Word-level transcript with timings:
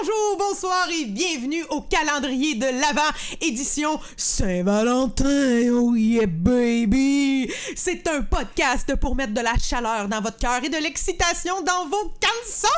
Bonjour, 0.00 0.36
bonsoir 0.38 0.88
et 0.90 1.04
bienvenue 1.04 1.62
au 1.68 1.82
calendrier 1.82 2.54
de 2.54 2.64
l'Avent, 2.64 3.12
édition 3.42 4.00
Saint-Valentin. 4.16 5.68
Oh 5.72 5.94
yeah, 5.94 6.26
baby! 6.26 7.52
C'est 7.76 8.08
un 8.08 8.22
podcast 8.22 8.94
pour 8.96 9.14
mettre 9.14 9.34
de 9.34 9.40
la 9.40 9.58
chaleur 9.58 10.08
dans 10.08 10.22
votre 10.22 10.38
cœur 10.38 10.64
et 10.64 10.70
de 10.70 10.76
l'excitation 10.78 11.60
dans 11.62 11.88
vos 11.88 12.12
caleçons! 12.18 12.68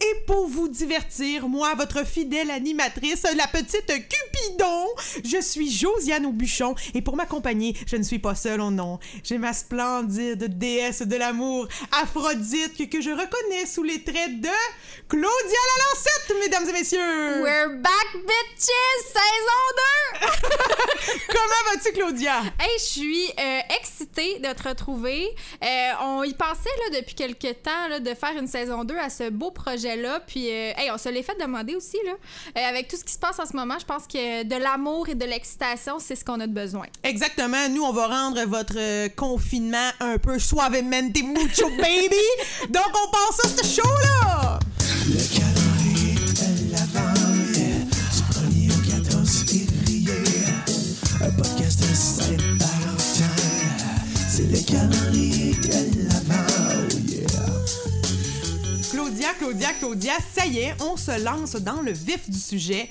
Et 0.00 0.24
pour 0.26 0.46
vous 0.46 0.68
divertir, 0.68 1.48
moi, 1.48 1.74
votre 1.74 2.06
fidèle 2.06 2.52
animatrice, 2.52 3.24
la 3.36 3.48
petite 3.48 3.86
Cupidon, 3.86 4.86
je 5.24 5.40
suis 5.40 5.72
Josiane 5.72 6.26
Aubuchon 6.26 6.76
et 6.94 7.02
pour 7.02 7.16
m'accompagner, 7.16 7.74
je 7.86 7.96
ne 7.96 8.04
suis 8.04 8.20
pas 8.20 8.36
seule, 8.36 8.60
oh 8.60 8.70
non. 8.70 9.00
J'ai 9.24 9.38
ma 9.38 9.52
splendide 9.52 10.56
déesse 10.56 11.02
de 11.02 11.16
l'amour, 11.16 11.66
Aphrodite, 12.00 12.88
que 12.88 13.00
je 13.00 13.10
reconnais 13.10 13.66
sous 13.66 13.82
les 13.82 14.04
traits 14.04 14.40
de 14.40 14.48
Claudia 15.08 15.24
Lalancette, 15.24 16.27
mesdames 16.34 16.68
et 16.68 16.72
messieurs! 16.72 17.42
We're 17.42 17.76
back, 17.76 18.08
bitches! 18.14 19.04
Saison 19.06 19.62
2! 20.20 20.26
Comment 21.28 21.72
vas-tu, 21.72 21.92
Claudia? 21.92 22.42
hey, 22.58 22.78
je 22.78 22.84
suis 22.84 23.28
euh, 23.38 23.60
excitée 23.80 24.38
de 24.38 24.52
te 24.52 24.68
retrouver. 24.68 25.28
Euh, 25.62 25.90
on 26.02 26.22
y 26.24 26.34
pensait 26.34 26.68
là, 26.90 27.00
depuis 27.00 27.14
quelques 27.14 27.62
temps 27.62 27.88
là, 27.88 28.00
de 28.00 28.14
faire 28.14 28.36
une 28.38 28.46
saison 28.46 28.84
2 28.84 28.96
à 28.96 29.10
ce 29.10 29.30
beau 29.30 29.50
projet-là. 29.50 30.20
Puis, 30.26 30.48
euh, 30.48 30.72
hey, 30.76 30.90
on 30.92 30.98
se 30.98 31.08
l'est 31.08 31.22
fait 31.22 31.36
demander 31.40 31.74
aussi. 31.74 31.98
Là. 32.04 32.12
Euh, 32.56 32.68
avec 32.68 32.88
tout 32.88 32.96
ce 32.96 33.04
qui 33.04 33.12
se 33.12 33.18
passe 33.18 33.38
en 33.38 33.46
ce 33.46 33.56
moment, 33.56 33.78
je 33.78 33.86
pense 33.86 34.06
que 34.06 34.42
de 34.44 34.56
l'amour 34.56 35.08
et 35.08 35.14
de 35.14 35.24
l'excitation, 35.24 35.98
c'est 35.98 36.16
ce 36.16 36.24
qu'on 36.24 36.40
a 36.40 36.46
de 36.46 36.52
besoin. 36.52 36.86
Exactement. 37.02 37.68
Nous, 37.70 37.82
on 37.82 37.92
va 37.92 38.06
rendre 38.06 38.44
votre 38.46 38.76
euh, 38.76 39.08
confinement 39.16 39.90
un 40.00 40.18
peu 40.18 40.38
suavemente 40.38 41.22
mucho, 41.22 41.68
baby! 41.70 42.16
Donc, 42.68 42.90
on 42.94 43.10
passe 43.10 43.44
à 43.44 43.48
ce 43.48 43.80
show-là! 43.80 44.58
Le 54.50 54.60
calendrier 54.66 55.54
de 55.54 56.08
l'Avent, 56.08 56.46
oh 56.72 56.98
yeah. 57.06 57.26
Claudia, 58.90 59.34
Claudia, 59.38 59.72
Claudia, 59.78 60.14
ça 60.34 60.46
y 60.46 60.60
est, 60.60 60.74
on 60.80 60.96
se 60.96 61.22
lance 61.22 61.56
dans 61.56 61.82
le 61.82 61.92
vif 61.92 62.30
du 62.30 62.38
sujet. 62.38 62.88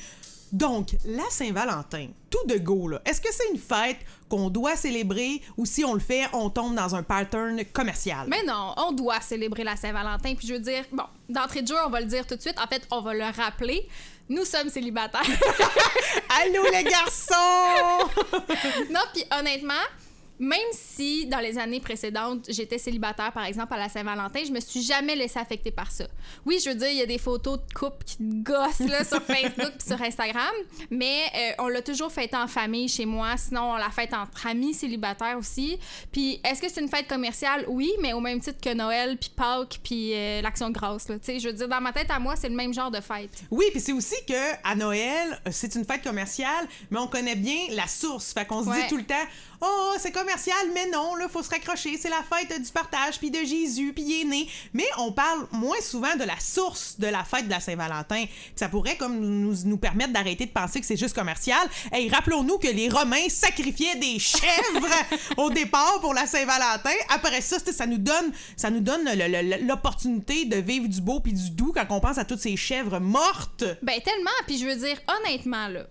Donc, 0.52 0.90
la 1.06 1.24
Saint-Valentin, 1.30 2.08
tout 2.30 2.46
de 2.48 2.58
go, 2.58 2.88
là, 2.88 3.02
est-ce 3.06 3.20
que 3.20 3.30
c'est 3.32 3.50
une 3.52 3.60
fête 3.60 3.98
qu'on 4.30 4.50
doit 4.50 4.76
célébrer 4.76 5.42
ou 5.58 5.66
si 5.66 5.84
on 5.84 5.94
le 5.94 6.00
fait, 6.00 6.26
on 6.32 6.50
tombe 6.50 6.76
dans 6.76 6.96
un 6.96 7.02
pattern 7.02 7.66
commercial? 7.74 8.28
Mais 8.30 8.44
non, 8.44 8.74
on 8.78 8.92
doit 8.92 9.20
célébrer 9.20 9.64
la 9.64 9.76
Saint-Valentin. 9.76 10.36
Puis 10.36 10.48
je 10.48 10.54
veux 10.54 10.60
dire, 10.60 10.86
bon, 10.92 11.04
d'entrée 11.28 11.64
de 11.64 11.68
jeu, 11.68 11.76
on 11.86 11.90
va 11.90 12.00
le 12.00 12.06
dire 12.06 12.26
tout 12.28 12.36
de 12.36 12.42
suite. 12.42 12.60
En 12.60 12.68
fait, 12.68 12.84
on 12.92 13.02
va 13.02 13.14
le 13.14 13.26
rappeler. 13.26 13.90
Nous 14.30 14.46
sommes 14.46 14.70
célibataires. 14.70 15.22
Allô, 16.42 16.64
les 16.72 16.84
garçons! 16.84 18.10
non, 18.92 19.02
puis 19.14 19.24
honnêtement, 19.38 19.74
même 20.40 20.60
si 20.72 21.26
dans 21.26 21.40
les 21.40 21.58
années 21.58 21.80
précédentes, 21.80 22.46
j'étais 22.50 22.78
célibataire, 22.78 23.32
par 23.32 23.46
exemple, 23.46 23.74
à 23.74 23.78
la 23.78 23.90
Saint-Valentin, 23.90 24.42
je 24.46 24.52
me 24.52 24.60
suis 24.60 24.82
jamais 24.82 25.16
laissée 25.16 25.40
affecter 25.40 25.72
par 25.72 25.92
ça. 25.92 26.06
Oui, 26.46 26.60
je 26.64 26.70
veux 26.70 26.76
dire, 26.76 26.90
il 26.90 26.98
y 26.98 27.02
a 27.02 27.06
des 27.06 27.18
photos 27.18 27.60
de 27.60 27.74
couples 27.74 28.04
qui 28.06 28.18
te 28.18 28.24
gossent 28.24 28.88
là, 28.88 29.04
sur 29.04 29.22
Facebook 29.24 29.74
puis 29.78 29.88
sur 29.88 30.02
Instagram, 30.02 30.54
mais 30.92 31.24
euh, 31.36 31.52
on 31.64 31.68
l'a 31.68 31.82
toujours 31.82 32.12
fêté 32.12 32.38
en 32.38 32.48
famille 32.48 32.88
chez 32.88 33.06
moi. 33.06 33.36
Sinon, 33.38 33.72
on 33.74 33.78
l'a 33.78 33.90
fête 33.90 34.14
entre 34.14 34.46
amis 34.48 34.74
célibataires 34.74 35.38
aussi. 35.38 35.80
Puis, 36.12 36.40
est-ce 36.44 36.62
que 36.62 36.70
c'est 36.70 36.82
une 36.82 36.90
fête 36.90 37.08
commerciale? 37.08 37.66
Oui, 37.68 37.92
mais 38.02 38.14
au 38.14 38.20
même 38.20 38.40
titre 38.40 38.60
que 38.62 38.74
Noël, 38.74 39.18
puis 39.18 39.32
Pâques, 39.36 39.80
puis 39.84 40.14
euh, 40.14 40.42
l'Action 40.42 40.70
grâce. 40.70 41.10
Là, 41.10 41.16
je 41.26 41.48
veux 41.48 41.54
dire, 41.54 41.68
dans 41.68 41.82
ma 41.82 41.94
tête, 41.94 42.12
à 42.12 42.20
moi, 42.20 42.36
c'est 42.36 42.50
le 42.50 42.56
même 42.56 42.74
genre 42.74 42.92
de 42.92 43.02
fête. 43.02 43.44
Oui, 43.50 43.66
puis 43.72 43.80
c'est 43.80 43.94
aussi 43.94 44.16
que 44.28 44.34
à 44.64 44.76
Noël, 44.76 45.40
euh, 45.48 45.50
c'est 45.52 45.76
une 45.76 45.86
fête 45.86 46.04
commerciale, 46.04 46.68
mais 46.92 47.00
on 47.00 47.08
connaît 47.08 47.36
bien 47.36 47.58
la 47.72 47.88
source. 47.88 48.34
Fait 48.34 48.46
qu'on 48.46 48.64
se 48.64 48.70
dit 48.70 48.88
tout 48.88 48.98
le 48.98 49.06
temps, 49.06 49.16
oh, 49.62 49.94
c'est 50.00 50.12
commercial, 50.12 50.58
mais 50.74 50.88
non, 50.88 51.16
là, 51.16 51.28
faut 51.28 51.44
se 51.44 51.50
raccrocher, 51.50 51.98
c'est 51.98 52.10
la 52.10 52.23
fête 52.23 52.62
du 52.62 52.72
partage, 52.72 53.18
puis 53.20 53.32
de 53.32 53.40
Jésus, 53.40 53.94
puis 53.94 54.04
il 54.04 54.22
est 54.22 54.26
né. 54.26 54.48
Mais 54.73 54.88
on 54.98 55.12
parle 55.12 55.48
moins 55.52 55.80
souvent 55.82 56.16
de 56.16 56.23
la 56.23 56.40
source 56.40 57.00
de 57.00 57.08
la 57.08 57.23
fête 57.23 57.45
de 57.45 57.52
la 57.52 57.60
Saint-Valentin. 57.60 58.26
Ça 58.56 58.70
pourrait 58.70 58.98
comme 58.98 59.20
nous, 59.20 59.56
nous 59.66 59.78
permettre 59.78 60.14
d'arrêter 60.14 60.46
de 60.46 60.52
penser 60.52 60.80
que 60.80 60.86
c'est 60.86 60.98
juste 60.98 61.16
commercial. 61.16 61.67
Et 61.96 62.10
rappelons-nous 62.10 62.58
que 62.58 62.67
les 62.67 62.90
Romains 62.90 63.30
sacrifiaient 63.30 63.96
des 63.96 64.20
chèvres 64.20 64.88
au 65.38 65.50
départ 65.50 66.00
pour 66.02 66.14
la 66.14 66.26
Saint-Valentin. 66.26 66.96
Après 67.10 67.42
ça, 67.42 67.58
ça 67.60 67.86
nous 67.86 67.98
donne, 67.98 68.32
ça 68.56 68.70
nous 68.70 68.82
donne 68.82 69.08
l'opportunité 69.67 70.46
de 70.46 70.58
vivre 70.58 70.88
du 70.88 71.02
beau 71.02 71.20
puis 71.20 71.34
du 71.34 71.50
doux 71.52 71.72
quand 71.73 71.86
on 71.90 72.00
pense 72.00 72.17
à 72.17 72.26
toutes 72.26 72.40
ces 72.40 72.56
chèvres 72.56 73.00
mortes. 73.00 73.64
Ben 73.82 74.00
tellement, 74.02 74.30
puis 74.46 74.58
je 74.58 74.66
veux 74.66 74.76
dire 74.76 75.00
honnêtement 75.20 75.67
là, 75.67 75.88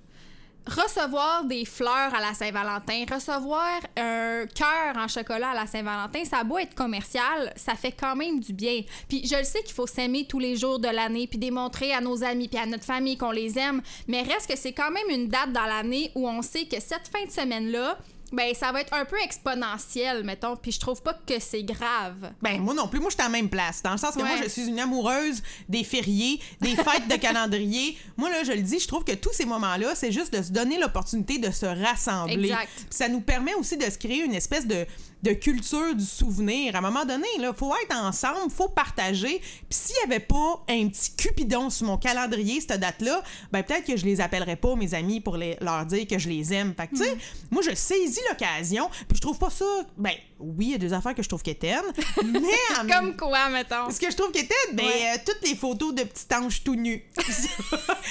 recevoir 0.66 1.44
des 1.44 1.64
fleurs 1.64 2.14
à 2.14 2.20
la 2.20 2.34
Saint-Valentin, 2.34 3.04
recevoir 3.10 3.80
un 3.96 4.46
cœur 4.46 4.96
en 4.96 5.08
chocolat 5.08 5.50
à 5.50 5.54
la 5.54 5.66
Saint-Valentin, 5.66 6.24
ça 6.24 6.38
a 6.38 6.44
beau 6.44 6.58
être 6.58 6.74
commercial, 6.74 7.52
ça 7.56 7.74
fait 7.74 7.92
quand 7.92 8.16
même 8.16 8.40
du 8.40 8.52
bien. 8.52 8.82
Puis 9.08 9.26
je 9.26 9.36
le 9.36 9.44
sais 9.44 9.62
qu'il 9.62 9.74
faut 9.74 9.86
s'aimer 9.86 10.26
tous 10.26 10.38
les 10.38 10.56
jours 10.56 10.78
de 10.78 10.88
l'année 10.88 11.26
puis 11.26 11.38
démontrer 11.38 11.92
à 11.92 12.00
nos 12.00 12.24
amis 12.24 12.48
puis 12.48 12.58
à 12.58 12.66
notre 12.66 12.84
famille 12.84 13.16
qu'on 13.16 13.30
les 13.30 13.58
aime, 13.58 13.80
mais 14.08 14.22
reste 14.22 14.50
que 14.50 14.56
c'est 14.56 14.72
quand 14.72 14.90
même 14.90 15.08
une 15.10 15.28
date 15.28 15.52
dans 15.52 15.66
l'année 15.66 16.10
où 16.14 16.28
on 16.28 16.42
sait 16.42 16.64
que 16.64 16.80
cette 16.80 17.08
fin 17.08 17.24
de 17.24 17.30
semaine 17.30 17.70
là 17.70 17.98
ben, 18.32 18.54
ça 18.54 18.72
va 18.72 18.80
être 18.80 18.92
un 18.92 19.04
peu 19.04 19.16
exponentiel, 19.22 20.24
mettons, 20.24 20.56
puis 20.56 20.72
je 20.72 20.80
trouve 20.80 21.00
pas 21.02 21.14
que 21.14 21.38
c'est 21.40 21.62
grave. 21.62 22.32
Ben, 22.42 22.60
moi 22.60 22.74
non 22.74 22.88
plus. 22.88 22.98
Moi, 23.00 23.10
je 23.10 23.14
suis 23.14 23.20
à 23.22 23.26
la 23.26 23.30
même 23.30 23.48
place. 23.48 23.82
Dans 23.82 23.92
le 23.92 23.98
sens 23.98 24.14
que 24.14 24.20
moi, 24.20 24.36
je 24.42 24.48
suis 24.48 24.66
une 24.66 24.78
amoureuse 24.80 25.42
des 25.68 25.84
fériés, 25.84 26.40
des 26.60 26.74
fêtes 26.76 27.08
de 27.08 27.16
calendrier. 27.16 27.96
Moi, 28.16 28.30
là, 28.30 28.42
je 28.44 28.52
le 28.52 28.62
dis, 28.62 28.78
je 28.78 28.88
trouve 28.88 29.04
que 29.04 29.12
tous 29.12 29.32
ces 29.32 29.44
moments-là, 29.44 29.94
c'est 29.94 30.10
juste 30.10 30.32
de 30.32 30.42
se 30.42 30.50
donner 30.50 30.78
l'opportunité 30.78 31.38
de 31.38 31.50
se 31.50 31.66
rassembler. 31.66 32.48
Exact. 32.50 32.68
Ça 32.90 33.08
nous 33.08 33.20
permet 33.20 33.54
aussi 33.54 33.76
de 33.76 33.84
se 33.84 33.98
créer 33.98 34.22
une 34.24 34.34
espèce 34.34 34.66
de, 34.66 34.86
de 35.22 35.32
culture 35.32 35.94
du 35.94 36.04
souvenir. 36.04 36.74
À 36.74 36.78
un 36.78 36.80
moment 36.80 37.04
donné, 37.04 37.26
il 37.38 37.50
faut 37.56 37.72
être 37.84 37.94
ensemble, 37.96 38.50
faut 38.50 38.68
partager. 38.68 39.38
Puis 39.40 39.66
s'il 39.70 39.94
n'y 40.06 40.14
avait 40.14 40.24
pas 40.24 40.64
un 40.68 40.88
petit 40.88 41.12
cupidon 41.16 41.68
sur 41.70 41.86
mon 41.86 41.98
calendrier, 41.98 42.60
cette 42.60 42.80
date-là, 42.80 43.22
ben 43.52 43.62
peut-être 43.62 43.84
que 43.86 43.96
je 43.96 44.04
les 44.06 44.20
appellerais 44.20 44.56
pas, 44.56 44.74
mes 44.76 44.94
amis, 44.94 45.20
pour 45.20 45.36
les- 45.36 45.56
leur 45.60 45.84
dire 45.84 46.06
que 46.06 46.18
je 46.18 46.28
les 46.28 46.52
aime. 46.54 46.74
Fait 46.76 46.86
que, 46.88 46.96
tu 46.96 47.04
sais, 47.04 47.14
Mm. 47.14 47.18
moi, 47.50 47.62
je 47.62 47.74
saisis 47.74 48.15
l'occasion, 48.28 48.88
puis 49.08 49.16
je 49.16 49.20
trouve 49.20 49.38
pas 49.38 49.50
ça... 49.50 49.64
Ben, 49.96 50.12
oui, 50.38 50.66
il 50.66 50.70
y 50.72 50.74
a 50.74 50.78
des 50.78 50.92
affaires 50.92 51.14
que 51.14 51.22
je 51.22 51.28
trouve 51.28 51.42
quétaines, 51.42 51.80
mais 52.24 52.40
en 52.80 52.86
Comme 52.86 53.16
quoi, 53.16 53.48
mettons? 53.48 53.90
ce 53.90 53.98
que 53.98 54.10
je 54.10 54.16
trouve 54.16 54.30
qu'était, 54.32 54.54
ben, 54.72 54.84
Ouais. 54.86 55.14
euh, 55.14 55.18
toutes 55.24 55.48
les 55.48 55.56
photos 55.56 55.94
de 55.94 56.02
petits 56.04 56.26
anges 56.34 56.62
tout 56.62 56.74
nus. 56.74 57.04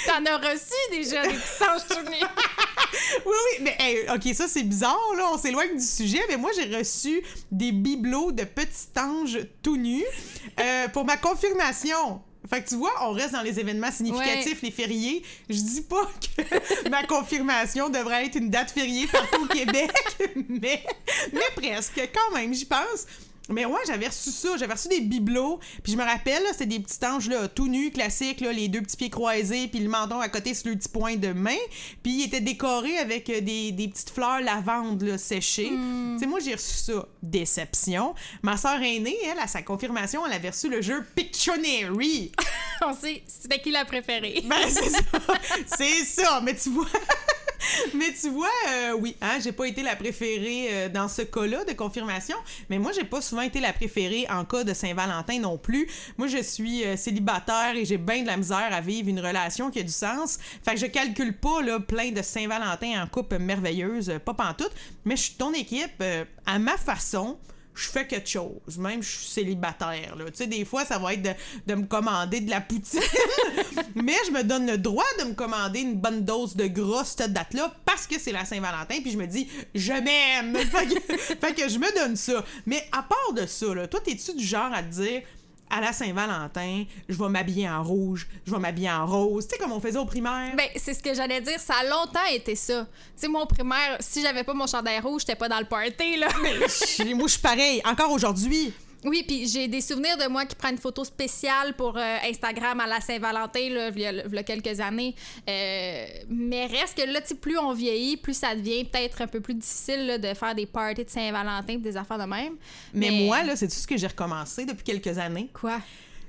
T'en 0.07 0.25
as 0.25 0.37
reçu 0.37 0.73
déjà 0.91 1.21
des 1.23 1.33
petits 1.33 1.63
anges 1.63 1.87
tout 1.87 2.09
nus. 2.09 2.25
oui, 3.25 3.33
oui, 3.35 3.63
mais 3.63 3.75
hey, 3.79 4.05
OK, 4.09 4.33
ça, 4.35 4.47
c'est 4.47 4.63
bizarre, 4.63 4.97
là, 5.17 5.29
on 5.33 5.37
s'éloigne 5.37 5.75
du 5.77 5.85
sujet, 5.85 6.21
mais 6.29 6.37
moi, 6.37 6.51
j'ai 6.55 6.75
reçu 6.75 7.21
des 7.51 7.71
bibelots 7.71 8.31
de 8.31 8.43
petits 8.43 8.87
anges 8.99 9.39
tout 9.61 9.77
nus 9.77 10.03
euh, 10.59 10.87
pour 10.89 11.05
ma 11.05 11.17
confirmation. 11.17 12.21
Fait 12.49 12.61
que 12.61 12.69
tu 12.69 12.75
vois, 12.75 12.91
on 13.01 13.11
reste 13.11 13.33
dans 13.33 13.41
les 13.41 13.59
événements 13.59 13.91
significatifs, 13.91 14.61
les 14.61 14.71
fériés. 14.71 15.23
Je 15.49 15.55
dis 15.55 15.81
pas 15.81 16.09
que 16.37 16.89
ma 16.89 17.03
confirmation 17.03 17.89
devrait 17.89 18.25
être 18.25 18.35
une 18.35 18.49
date 18.49 18.71
fériée 18.71 19.07
partout 19.07 19.43
au 19.43 19.47
Québec, 19.47 19.91
mais, 20.49 20.83
mais 21.33 21.49
presque, 21.55 22.09
quand 22.13 22.35
même, 22.35 22.53
j'y 22.53 22.65
pense. 22.65 23.05
Mais 23.49 23.65
ouais, 23.65 23.79
j'avais 23.85 24.07
reçu 24.07 24.31
ça, 24.31 24.57
j'avais 24.57 24.73
reçu 24.73 24.87
des 24.87 25.01
bibelots, 25.01 25.59
puis 25.83 25.91
je 25.91 25.97
me 25.97 26.03
rappelle, 26.03 26.41
c'était 26.51 26.65
des 26.65 26.79
petits 26.79 27.05
anges 27.05 27.29
là, 27.29 27.47
tout 27.47 27.67
nus, 27.67 27.91
classiques, 27.91 28.41
là, 28.41 28.51
les 28.51 28.67
deux 28.67 28.81
petits 28.81 28.97
pieds 28.97 29.09
croisés, 29.09 29.67
puis 29.67 29.79
le 29.79 29.89
menton 29.89 30.19
à 30.19 30.29
côté 30.29 30.53
sur 30.53 30.69
le 30.69 30.75
petit 30.75 30.89
point 30.89 31.15
de 31.15 31.31
main, 31.31 31.57
puis 32.01 32.13
ils 32.13 32.23
étaient 32.25 32.41
décorés 32.41 32.97
avec 32.97 33.29
euh, 33.29 33.41
des, 33.41 33.71
des 33.71 33.87
petites 33.87 34.09
fleurs 34.09 34.41
lavande 34.41 35.03
là, 35.03 35.17
séchées. 35.17 35.69
Tu 35.69 36.19
sais, 36.19 36.25
moi, 36.25 36.39
j'ai 36.39 36.53
reçu 36.53 36.75
ça. 36.75 37.07
Déception. 37.21 38.15
Ma 38.41 38.57
soeur 38.57 38.81
aînée, 38.81 39.17
elle, 39.25 39.39
à 39.39 39.47
sa 39.47 39.61
confirmation, 39.61 40.25
elle 40.25 40.33
avait 40.33 40.49
reçu 40.49 40.69
le 40.69 40.81
jeu 40.81 41.05
Pictionary. 41.15 42.31
On 42.81 42.93
sait, 42.93 43.23
c'était 43.27 43.59
qui 43.59 43.71
la 43.71 43.85
préférée? 43.85 44.43
Ben, 44.45 44.57
c'est 44.69 44.89
ça. 44.89 44.99
c'est 45.77 46.05
ça. 46.05 46.41
Mais 46.41 46.55
tu 46.55 46.69
vois. 46.69 46.85
Mais 47.93 48.13
tu 48.19 48.29
vois, 48.29 48.47
euh, 48.69 48.93
oui, 48.99 49.15
hein, 49.21 49.37
j'ai 49.43 49.51
pas 49.51 49.67
été 49.67 49.81
la 49.83 49.95
préférée 49.95 50.67
euh, 50.71 50.89
dans 50.89 51.07
ce 51.07 51.21
cas-là 51.21 51.63
de 51.65 51.73
confirmation, 51.73 52.35
mais 52.69 52.79
moi, 52.79 52.91
j'ai 52.93 53.03
pas 53.03 53.21
souvent 53.21 53.41
été 53.41 53.59
la 53.59 53.73
préférée 53.73 54.25
en 54.29 54.45
cas 54.45 54.63
de 54.63 54.73
Saint-Valentin 54.73 55.39
non 55.39 55.57
plus. 55.57 55.87
Moi, 56.17 56.27
je 56.27 56.41
suis 56.41 56.83
euh, 56.83 56.97
célibataire 56.97 57.75
et 57.75 57.85
j'ai 57.85 57.97
bien 57.97 58.21
de 58.21 58.27
la 58.27 58.37
misère 58.37 58.69
à 58.71 58.81
vivre 58.81 59.09
une 59.09 59.19
relation 59.19 59.71
qui 59.71 59.79
a 59.79 59.83
du 59.83 59.91
sens. 59.91 60.39
Fait 60.63 60.73
que 60.73 60.79
je 60.79 60.85
calcule 60.87 61.33
pas 61.37 61.61
là, 61.61 61.79
plein 61.79 62.11
de 62.11 62.21
Saint-Valentin 62.21 63.01
en 63.03 63.07
couple 63.07 63.39
merveilleuse, 63.39 64.19
pas 64.23 64.33
pantoute, 64.33 64.71
mais 65.05 65.15
je 65.15 65.23
suis 65.23 65.35
ton 65.35 65.53
équipe 65.53 66.03
à 66.45 66.59
ma 66.59 66.77
façon 66.77 67.37
je 67.75 67.87
fais 67.87 68.07
quelque 68.07 68.29
chose. 68.29 68.77
Même 68.77 69.03
je 69.03 69.09
suis 69.09 69.27
célibataire. 69.27 70.15
Là. 70.15 70.25
Tu 70.25 70.37
sais, 70.37 70.47
des 70.47 70.65
fois, 70.65 70.85
ça 70.85 70.97
va 70.97 71.13
être 71.13 71.35
de, 71.67 71.75
me 71.75 71.85
commander 71.85 72.39
de 72.39 72.49
la 72.49 72.61
poutine. 72.61 73.01
Mais 73.95 74.15
je 74.27 74.31
me 74.31 74.43
donne 74.43 74.65
le 74.65 74.77
droit 74.77 75.05
de 75.19 75.25
me 75.25 75.33
commander 75.33 75.81
une 75.81 75.95
bonne 75.95 76.23
dose 76.23 76.55
de 76.55 76.67
gras 76.67 77.03
cette 77.03 77.33
date-là 77.33 77.73
parce 77.85 78.07
que 78.07 78.19
c'est 78.19 78.31
la 78.31 78.45
Saint-Valentin. 78.45 79.01
Puis 79.01 79.11
je 79.11 79.17
me 79.17 79.27
dis, 79.27 79.47
je 79.73 79.93
m'aime. 79.93 80.55
fait, 80.65 80.87
que, 80.87 81.17
fait 81.17 81.53
que 81.53 81.69
je 81.69 81.77
me 81.77 81.93
donne 81.95 82.15
ça. 82.15 82.43
Mais 82.65 82.87
à 82.91 83.03
part 83.03 83.33
de 83.33 83.45
ça, 83.45 83.73
là, 83.73 83.87
toi, 83.87 83.99
es-tu 84.07 84.35
du 84.35 84.45
genre 84.45 84.71
à 84.73 84.81
te 84.81 84.89
dire, 84.89 85.21
à 85.69 85.81
la 85.81 85.91
Saint-Valentin, 85.93 86.83
je 87.09 87.15
vais 87.17 87.29
m'habiller 87.29 87.67
en 87.69 87.83
rouge, 87.83 88.27
je 88.45 88.51
vais 88.51 88.59
m'habiller 88.59 88.91
en 88.91 89.05
rose, 89.05 89.47
tu 89.47 89.55
sais, 89.55 89.57
comme 89.61 89.71
on 89.71 89.79
faisait 89.79 89.97
au 89.97 90.05
primaire. 90.05 90.53
Ben, 90.55 90.67
c'est 90.75 90.93
ce 90.93 91.01
que 91.01 91.13
j'allais 91.13 91.41
dire. 91.41 91.59
Ça 91.59 91.73
a 91.81 91.83
longtemps 91.83 92.25
été 92.31 92.55
ça. 92.55 92.85
Tu 92.85 92.91
sais, 93.15 93.27
moi, 93.27 93.41
au 93.41 93.45
primaire, 93.45 93.97
si 93.99 94.21
j'avais 94.21 94.43
pas 94.43 94.53
mon 94.53 94.67
chandail 94.67 94.99
rouge, 94.99 95.21
j'étais 95.21 95.35
pas 95.35 95.49
dans 95.49 95.59
le 95.59 95.65
party, 95.65 96.17
là. 96.17 96.27
Je- 96.29 97.13
Moi, 97.13 97.27
je 97.27 97.31
suis 97.33 97.41
pareil, 97.41 97.81
encore 97.85 98.11
aujourd'hui. 98.11 98.73
Oui, 99.05 99.23
puis 99.25 99.47
j'ai 99.47 99.67
des 99.67 99.81
souvenirs 99.81 100.17
de 100.17 100.27
moi 100.27 100.45
qui 100.45 100.55
prend 100.55 100.69
une 100.69 100.79
photo 100.79 101.03
spéciale 101.03 101.75
pour 101.75 101.95
euh, 101.95 102.17
Instagram 102.27 102.79
à 102.79 102.87
la 102.87 102.99
Saint-Valentin, 102.99 103.69
là, 103.69 103.89
il 103.95 104.01
y 104.01 104.05
a, 104.05 104.11
il 104.11 104.33
y 104.33 104.37
a 104.37 104.43
quelques 104.43 104.79
années. 104.79 105.13
Euh, 105.47 106.05
mais 106.27 106.65
reste 106.65 106.97
que 106.97 107.07
là, 107.07 107.21
tu 107.21 107.27
sais, 107.27 107.35
plus 107.35 107.57
on 107.57 107.71
vieillit, 107.73 108.17
plus 108.17 108.35
ça 108.35 108.55
devient 108.55 108.83
peut-être 108.83 109.21
un 109.21 109.27
peu 109.27 109.41
plus 109.41 109.53
difficile 109.53 110.07
là, 110.07 110.17
de 110.17 110.33
faire 110.33 110.55
des 110.55 110.65
parties 110.65 111.05
de 111.05 111.09
Saint-Valentin 111.09 111.77
des 111.77 111.95
affaires 111.95 112.17
de 112.17 112.23
même. 112.23 112.55
Mais, 112.93 113.11
moi, 113.11 113.43
là, 113.43 113.55
c'est 113.55 113.67
tout 113.67 113.75
ce 113.75 113.87
que 113.87 113.95
j'ai 113.95 114.07
recommencé 114.07 114.65
depuis 114.65 114.83
quelques 114.83 115.17
années. 115.19 115.49
Quoi? 115.53 115.79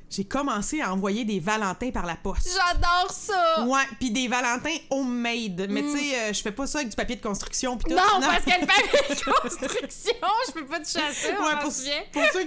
J'ai 0.09 0.25
commencé 0.25 0.81
à 0.81 0.93
envoyer 0.93 1.25
des 1.25 1.41
Valentins 1.41 1.91
par 1.91 2.07
la 2.07 2.15
poste. 2.15 2.49
J'adore 2.49 3.11
ça! 3.11 3.65
Ouais, 3.67 3.83
puis 3.99 4.11
des 4.11 4.29
Valentins 4.29 4.77
homemade. 4.91 5.67
Mais 5.69 5.83
tu 5.83 5.99
sais, 5.99 6.15
euh, 6.15 6.33
je 6.33 6.43
fais 6.43 6.53
pas 6.53 6.67
ça 6.67 6.79
avec 6.79 6.91
du 6.91 6.97
papier 6.97 7.17
de 7.17 7.23
construction 7.23 7.77
puis 7.77 7.91
tout. 7.91 7.97
Non, 7.97 8.21
parce 8.21 8.45
que 8.45 8.61
le 8.61 8.67
papier 8.67 9.15
de 9.17 9.25
construction, 9.41 10.15
je 10.47 10.53
peux 10.53 10.67
pas 10.67 10.85
ça, 10.85 11.01
on 11.39 11.45
Ouais, 11.45 11.53
pour, 11.61 11.73
pour 12.13 12.23
ceux 12.33 12.45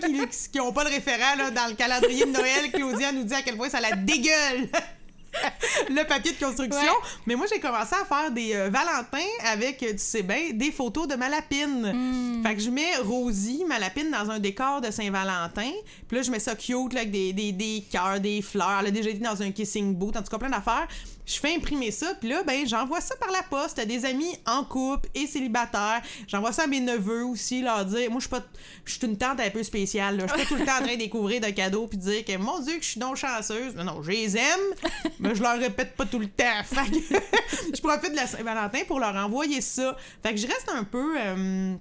qui 0.51 0.57
n'ont 0.57 0.71
pas 0.71 0.85
le 0.85 0.89
référent, 0.89 1.35
là, 1.37 1.51
dans 1.51 1.67
le 1.67 1.73
calendrier 1.73 2.25
de 2.25 2.31
Noël, 2.31 2.71
Claudia 2.71 3.11
nous 3.11 3.23
dit 3.25 3.33
à 3.33 3.41
quel 3.41 3.57
point 3.57 3.69
ça 3.69 3.81
la 3.81 3.91
dégueule. 3.95 4.69
le 5.89 6.07
papier 6.07 6.33
de 6.33 6.43
construction. 6.43 6.79
Ouais. 6.79 7.09
Mais 7.25 7.35
moi, 7.35 7.45
j'ai 7.51 7.59
commencé 7.59 7.95
à 7.95 8.05
faire 8.05 8.31
des 8.31 8.53
euh, 8.53 8.69
Valentins 8.69 9.29
avec, 9.45 9.81
euh, 9.83 9.91
tu 9.91 9.99
sais 9.99 10.23
bien, 10.23 10.51
des 10.53 10.71
photos 10.71 11.07
de 11.07 11.15
ma 11.15 11.29
lapine. 11.29 11.91
Hmm. 11.93 12.43
Fait 12.43 12.55
que 12.55 12.61
je 12.61 12.69
mets 12.69 12.97
Rosie, 12.97 13.63
ma 13.67 13.79
lapine, 13.79 14.11
dans 14.11 14.29
un 14.29 14.39
décor 14.39 14.81
de 14.81 14.91
Saint-Valentin. 14.91 15.71
Puis 16.07 16.17
là, 16.17 16.23
je 16.23 16.31
mets 16.31 16.39
ça 16.39 16.55
cute, 16.55 16.93
là, 16.93 17.01
avec 17.01 17.11
des, 17.11 17.33
des, 17.33 17.51
des 17.51 17.83
cœurs, 17.91 18.19
des 18.19 18.41
fleurs. 18.41 18.77
Elle 18.81 18.87
a 18.87 18.91
déjà 18.91 19.09
été 19.09 19.19
dans 19.19 19.41
un 19.41 19.51
kissing 19.51 19.95
booth, 19.95 20.17
en 20.17 20.21
tout 20.21 20.29
cas, 20.29 20.37
plein 20.37 20.49
d'affaires. 20.49 20.87
Je 21.29 21.39
fais 21.39 21.55
imprimer 21.55 21.91
ça, 21.91 22.15
puis 22.19 22.27
là, 22.27 22.41
ben, 22.41 22.67
j'envoie 22.67 23.01
ça 23.01 23.15
par 23.17 23.29
la 23.29 23.43
poste 23.43 23.77
à 23.77 23.85
des 23.85 24.03
amis 24.03 24.35
en 24.47 24.63
couple 24.63 25.07
et 25.13 25.27
célibataires. 25.27 26.01
J'envoie 26.27 26.51
ça 26.51 26.63
à 26.63 26.67
mes 26.67 26.79
neveux 26.79 27.23
aussi, 27.23 27.61
leur 27.61 27.85
dire. 27.85 28.09
Moi, 28.09 28.19
je 28.19 28.27
suis 28.27 28.29
pas. 28.29 28.43
Je 28.83 29.05
une 29.05 29.15
tante 29.15 29.39
un 29.39 29.49
peu 29.51 29.61
spéciale, 29.61 30.17
là. 30.17 30.25
Je 30.25 30.33
suis 30.33 30.41
pas 30.41 30.47
tout 30.47 30.59
le 30.59 30.65
temps 30.65 30.79
en 30.79 30.83
train 30.83 30.93
de 30.95 30.99
découvrir 30.99 31.39
de 31.39 31.51
cadeaux 31.51 31.85
puis 31.85 31.99
dire 31.99 32.25
que, 32.25 32.35
mon 32.37 32.59
Dieu, 32.59 32.77
que 32.77 32.83
je 32.83 32.89
suis 32.89 32.99
donc 32.99 33.15
chanceuse. 33.15 33.75
Non, 33.75 33.83
non, 33.83 34.01
je 34.01 34.09
les 34.09 34.37
aime, 34.37 34.59
mais 35.19 35.35
je 35.35 35.43
leur 35.43 35.59
répète 35.59 35.95
pas 35.95 36.05
tout 36.05 36.19
le 36.19 36.29
temps. 36.29 36.63
Fait 36.65 36.89
que 36.89 36.97
je 37.75 37.79
profite 37.81 38.11
de 38.11 38.15
la 38.15 38.25
Saint-Valentin 38.25 38.79
pour 38.87 38.99
leur 38.99 39.15
envoyer 39.15 39.61
ça. 39.61 39.95
Fait 40.23 40.31
que 40.33 40.37
je 40.37 40.47
reste 40.47 40.69
un 40.73 40.83
peu. 40.83 41.15
euh, 41.19 41.75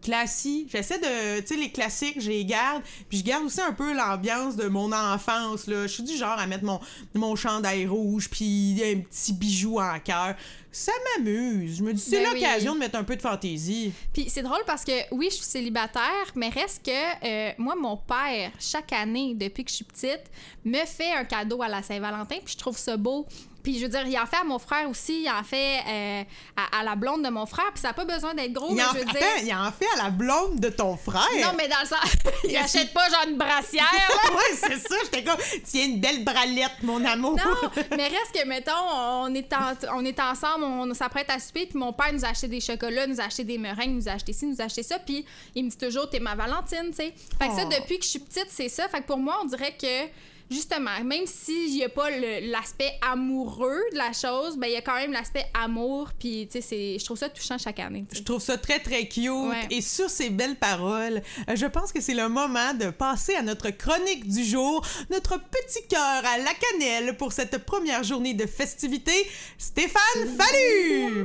classique. 0.00 0.68
J'essaie 0.72 0.98
de, 0.98 1.40
tu 1.40 1.46
sais, 1.46 1.56
les 1.56 1.70
classiques, 1.70 2.20
je 2.20 2.28
les 2.28 2.44
garde. 2.44 2.82
Puis 3.08 3.18
je 3.18 3.24
garde 3.24 3.44
aussi 3.44 3.60
un 3.60 3.72
peu 3.72 3.92
l'ambiance 3.92 4.56
de 4.56 4.68
mon 4.68 4.92
enfance, 4.92 5.66
là. 5.66 5.82
Je 5.86 5.92
suis 5.92 6.02
du 6.02 6.16
genre 6.16 6.38
à 6.38 6.46
mettre 6.46 6.64
mon, 6.64 6.80
mon 7.14 7.36
chandail 7.36 7.86
rouge, 7.86 8.28
puis 8.30 8.80
un 8.84 9.00
petit 9.00 9.32
bijou 9.32 9.78
en 9.80 9.98
cœur. 10.00 10.34
Ça 10.72 10.92
m'amuse. 11.18 11.78
Je 11.78 11.82
me 11.82 11.92
dis, 11.92 12.00
c'est 12.00 12.22
Ben 12.22 12.32
l'occasion 12.32 12.72
oui. 12.72 12.78
de 12.78 12.84
mettre 12.84 12.96
un 12.96 13.02
peu 13.02 13.16
de 13.16 13.22
fantaisie. 13.22 13.92
Puis 14.12 14.30
c'est 14.30 14.42
drôle 14.42 14.62
parce 14.66 14.84
que 14.84 14.92
oui, 15.12 15.26
je 15.30 15.36
suis 15.36 15.44
célibataire, 15.44 16.26
mais 16.36 16.48
reste 16.48 16.84
que 16.84 16.90
euh, 17.26 17.52
moi, 17.58 17.74
mon 17.74 17.96
père, 17.96 18.52
chaque 18.60 18.92
année, 18.92 19.34
depuis 19.34 19.64
que 19.64 19.70
je 19.70 19.76
suis 19.76 19.84
petite, 19.84 20.22
me 20.64 20.84
fait 20.86 21.12
un 21.12 21.24
cadeau 21.24 21.60
à 21.60 21.68
la 21.68 21.82
Saint-Valentin, 21.82 22.36
puis 22.44 22.52
je 22.54 22.58
trouve 22.58 22.78
ça 22.78 22.96
beau. 22.96 23.26
Puis 23.62 23.78
je 23.78 23.84
veux 23.84 23.88
dire, 23.90 24.06
il 24.06 24.18
en 24.18 24.26
fait 24.26 24.36
à 24.38 24.44
mon 24.44 24.58
frère 24.58 24.88
aussi, 24.88 25.22
il 25.24 25.30
en 25.30 25.42
fait 25.44 25.80
euh, 25.86 26.22
à, 26.56 26.80
à 26.80 26.82
la 26.84 26.96
blonde 26.96 27.22
de 27.24 27.28
mon 27.30 27.46
frère, 27.46 27.70
puis 27.72 27.80
ça 27.80 27.88
n'a 27.88 27.94
pas 27.94 28.04
besoin 28.04 28.34
d'être 28.34 28.52
gros, 28.52 28.68
Il 28.70 28.76
mais 28.76 28.84
en, 28.84 28.88
je 28.92 28.98
veux 28.98 29.06
fait, 29.06 29.18
dire... 29.18 29.26
attends, 29.36 29.44
il 29.46 29.54
en 29.54 29.72
fait 29.72 30.00
à 30.00 30.04
la 30.04 30.10
blonde 30.10 30.60
de 30.60 30.68
ton 30.68 30.96
frère. 30.96 31.26
Non, 31.40 31.52
mais 31.56 31.68
dans 31.68 31.80
le 31.82 31.86
sens, 31.86 31.98
il 32.44 32.56
achète 32.56 32.92
pas 32.92 33.08
genre 33.08 33.24
une 33.28 33.36
brassière, 33.36 33.84
ouais, 34.32 34.56
c'est 34.56 34.78
ça. 34.78 34.94
J'étais 35.04 35.24
comme, 35.24 35.38
tiens, 35.64 35.84
une 35.86 36.00
belle 36.00 36.24
bralette, 36.24 36.82
mon 36.82 37.04
amour. 37.04 37.36
Non, 37.36 37.70
mais 37.96 38.04
reste 38.08 38.32
que, 38.34 38.46
mettons, 38.46 38.72
on 38.92 39.34
est, 39.34 39.52
en- 39.52 39.96
on 39.98 40.04
est 40.04 40.18
ensemble, 40.20 40.64
on 40.64 40.92
s'apprête 40.94 41.30
à 41.30 41.38
souper, 41.38 41.66
puis 41.66 41.78
mon 41.78 41.92
père 41.92 42.12
nous 42.12 42.24
a 42.24 42.28
acheté 42.28 42.48
des 42.48 42.60
chocolats, 42.60 43.06
nous 43.06 43.20
a 43.20 43.24
acheté 43.24 43.44
des 43.44 43.58
meringues, 43.58 43.96
nous 43.96 44.08
a 44.08 44.12
acheté 44.12 44.32
ci, 44.32 44.46
nous 44.46 44.60
a 44.60 44.64
acheté 44.64 44.82
ça, 44.82 44.98
puis 44.98 45.24
il 45.54 45.64
me 45.64 45.70
dit 45.70 45.76
toujours, 45.78 46.08
t'es 46.08 46.20
ma 46.20 46.34
Valentine, 46.34 46.90
tu 46.90 46.96
sais. 46.96 47.14
Fait 47.40 47.48
que 47.48 47.54
ça, 47.54 47.62
Oh. 47.66 47.68
depuis 47.78 47.98
que 47.98 48.04
je 48.04 48.10
suis 48.10 48.18
petite, 48.18 48.46
c'est 48.48 48.68
ça. 48.68 48.88
Fait 48.88 49.00
que 49.00 49.06
pour 49.06 49.18
moi, 49.18 49.38
on 49.42 49.44
dirait 49.44 49.76
que, 49.80 50.06
justement, 50.50 51.02
même 51.04 51.26
s'il 51.26 51.70
n'y 51.74 51.84
a 51.84 51.88
pas 51.88 52.10
l'aspect 52.10 52.92
amoureux 53.00 53.80
de 53.92 53.96
la 53.98 54.12
chose, 54.12 54.56
ben 54.56 54.66
il 54.66 54.72
y 54.72 54.76
a 54.76 54.82
quand 54.82 54.96
même 54.96 55.12
l'aspect 55.12 55.44
amour, 55.54 56.10
puis 56.18 56.48
tu 56.50 56.60
sais, 56.60 56.66
c'est- 56.68 56.98
je 56.98 57.04
trouve 57.04 57.18
ça 57.18 57.28
touchant 57.28 57.56
chaque 57.58 57.78
année. 57.78 58.04
Je 58.12 58.22
trouve 58.22 58.40
ça 58.40 58.58
très, 58.58 58.78
très 58.80 59.06
cute. 59.06 59.28
Ouais. 59.30 59.66
Et 59.70 59.80
sur 59.80 60.10
ces 60.10 60.30
belles 60.30 60.56
paroles, 60.56 61.22
euh, 61.48 61.56
je 61.56 61.66
pense 61.66 61.92
que 61.92 62.00
c'est 62.00 62.14
le 62.14 62.28
moment 62.28 62.74
de 62.74 62.90
passer 62.90 63.34
à 63.34 63.42
notre 63.42 63.70
chronique 63.70 64.28
du 64.28 64.44
jour, 64.44 64.84
notre 65.10 65.38
petit 65.38 65.86
cœur 65.88 66.00
à 66.24 66.38
la 66.38 66.52
cannelle 66.54 67.16
pour 67.16 67.32
cette 67.32 67.58
première 67.64 68.02
journée 68.02 68.34
de 68.34 68.46
festivité. 68.46 69.12
Stéphane 69.58 70.36
Fallu! 70.38 71.22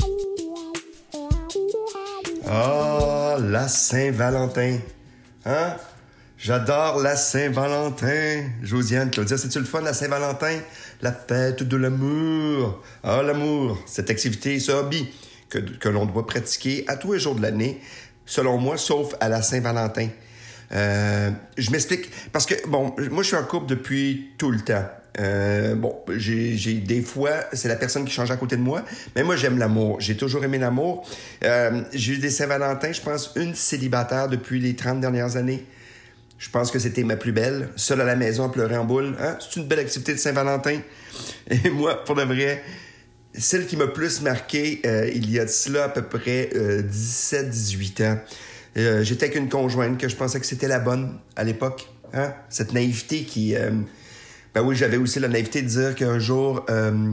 Ah, 2.48 3.38
la 3.42 3.68
Saint-Valentin. 3.68 4.78
Hein? 5.46 5.78
J'adore 6.38 7.00
la 7.00 7.16
Saint-Valentin. 7.16 8.44
Josiane, 8.62 9.10
Claudia, 9.10 9.38
c'est-tu 9.38 9.60
le 9.60 9.66
fun, 9.66 9.82
la 9.82 9.94
Saint-Valentin? 9.94 10.60
La 11.02 11.14
fête 11.14 11.64
de 11.64 11.78
l'amour. 11.78 12.84
Ah, 13.04 13.24
l'amour. 13.24 13.82
Cette 13.86 14.10
activité, 14.10 14.60
ce 14.60 14.74
hobby 14.74 15.08
que, 15.50 15.60
que 15.60 15.90
l'on 15.90 16.06
doit 16.06 16.28
pratiquer 16.28 16.84
à 16.88 16.98
tous 16.98 17.14
les 17.14 17.20
jours 17.20 17.36
de 17.36 17.42
l'année, 17.42 17.80
selon 18.26 18.58
moi, 18.58 18.78
sauf 18.78 19.16
à 19.22 19.30
la 19.30 19.42
Saint-Valentin. 19.42 20.10
Euh, 20.74 21.32
je 21.58 21.72
m'explique. 21.72 22.10
Parce 22.34 22.46
que, 22.46 22.56
bon, 22.68 22.94
moi, 23.12 23.24
je 23.24 23.28
suis 23.28 23.38
en 23.38 23.44
couple 23.44 23.68
depuis 23.68 24.32
tout 24.38 24.52
le 24.52 24.60
temps. 24.60 24.86
Euh, 25.20 25.76
bon, 25.76 25.96
j'ai 26.18 26.74
des 26.74 27.02
fois, 27.02 27.32
c'est 27.54 27.70
la 27.70 27.78
personne 27.78 28.04
qui 28.04 28.12
change 28.12 28.32
à 28.32 28.36
côté 28.36 28.58
de 28.58 28.62
moi, 28.62 28.84
mais 29.16 29.24
moi, 29.24 29.38
j'aime 29.38 29.58
l'amour. 29.58 30.02
J'ai 30.02 30.18
toujours 30.18 30.44
aimé 30.44 30.58
l'amour. 30.58 31.08
Euh, 31.46 31.82
j'ai 31.94 32.14
eu 32.14 32.18
des 32.18 32.30
Saint-Valentin, 32.30 32.92
je 32.92 33.00
pense, 33.00 33.32
une 33.38 33.56
célibataire 33.56 34.28
depuis 34.28 34.60
les 34.60 34.76
30 34.76 35.00
dernières 35.00 35.38
années. 35.38 35.66
Je 36.38 36.50
pense 36.50 36.72
que 36.72 36.80
c'était 36.80 37.04
ma 37.04 37.16
plus 37.16 37.32
belle. 37.32 37.70
Seule 37.76 38.02
à 38.02 38.06
la 38.06 38.16
maison 38.16 38.50
pleurer 38.50 38.78
en 38.78 38.86
boule. 38.86 39.16
Hein? 39.20 39.38
C'est 39.40 39.60
une 39.60 39.68
belle 39.68 39.80
activité 39.80 40.14
de 40.14 40.20
Saint-Valentin. 40.20 40.80
Et 41.50 41.70
moi, 41.70 42.04
pour 42.04 42.16
de 42.16 42.24
vrai, 42.24 42.64
celle 43.34 43.66
qui 43.66 43.78
m'a 43.78 43.88
plus 43.88 44.22
marqué, 44.22 44.82
euh, 44.86 45.10
il 45.14 45.32
y 45.32 45.40
a 45.40 45.48
cela 45.48 45.86
à 45.86 45.90
peu 45.90 46.04
près 46.04 46.50
17-18 46.54 48.04
ans. 48.06 48.20
Euh, 48.78 49.04
J'étais 49.04 49.28
avec 49.28 49.38
une 49.38 49.50
conjointe 49.50 49.98
que 49.98 50.10
je 50.10 50.16
pensais 50.16 50.40
que 50.40 50.46
c'était 50.46 50.68
la 50.68 50.80
bonne 50.80 51.20
à 51.36 51.44
l'époque. 51.44 51.88
Hein? 52.14 52.34
Cette 52.50 52.74
naïveté 52.74 53.24
qui... 53.24 53.56
euh, 53.56 53.72
ben 54.56 54.62
oui, 54.62 54.74
j'avais 54.74 54.96
aussi 54.96 55.20
la 55.20 55.28
naïveté 55.28 55.62
de 55.62 55.68
dire 55.68 55.96
qu'un 55.96 56.18
jour, 56.18 56.66
euh, 56.70 57.12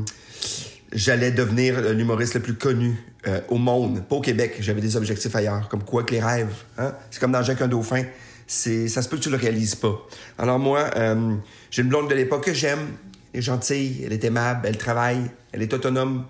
j'allais 0.92 1.32
devenir 1.32 1.92
l'humoriste 1.92 2.34
le 2.34 2.40
plus 2.40 2.54
connu 2.54 2.96
euh, 3.26 3.40
au 3.48 3.58
monde, 3.58 4.04
pas 4.08 4.14
au 4.14 4.20
Québec. 4.20 4.58
J'avais 4.60 4.80
des 4.80 4.96
objectifs 4.96 5.34
ailleurs, 5.34 5.68
comme 5.68 5.82
quoi 5.82 6.04
que 6.04 6.12
les 6.12 6.20
rêves. 6.20 6.54
Hein? 6.78 6.94
C'est 7.10 7.18
comme 7.18 7.32
dans 7.32 7.42
Jacques 7.42 7.62
un 7.62 7.66
dauphin. 7.66 8.04
Ça 8.52 9.00
se 9.00 9.08
peut 9.08 9.16
que 9.16 9.22
tu 9.22 9.30
le 9.30 9.38
réalises 9.38 9.76
pas. 9.76 10.06
Alors 10.36 10.58
moi, 10.58 10.90
euh, 10.96 11.36
j'ai 11.70 11.80
une 11.80 11.88
blonde 11.88 12.10
de 12.10 12.14
l'époque 12.14 12.44
que 12.44 12.52
j'aime. 12.52 12.86
Elle 13.32 13.38
est 13.38 13.42
gentille, 13.42 14.02
elle 14.04 14.12
est 14.12 14.22
aimable, 14.24 14.68
elle 14.68 14.76
travaille, 14.76 15.30
elle 15.52 15.62
est 15.62 15.72
autonome. 15.72 16.26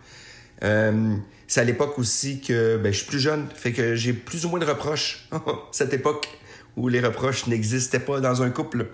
Euh, 0.62 1.16
c'est 1.48 1.60
à 1.62 1.64
l'époque 1.64 1.98
aussi 1.98 2.40
que 2.40 2.76
ben, 2.76 2.92
je 2.92 2.98
suis 2.98 3.06
plus 3.06 3.18
jeune, 3.18 3.48
fait 3.52 3.72
que 3.72 3.96
j'ai 3.96 4.12
plus 4.12 4.46
ou 4.46 4.50
moins 4.50 4.60
de 4.60 4.64
reproches. 4.64 5.28
Cette 5.72 5.92
époque 5.94 6.28
où 6.76 6.86
les 6.86 7.00
reproches 7.00 7.48
n'existaient 7.48 7.98
pas 7.98 8.20
dans 8.20 8.40
un 8.42 8.50
couple. 8.50 8.86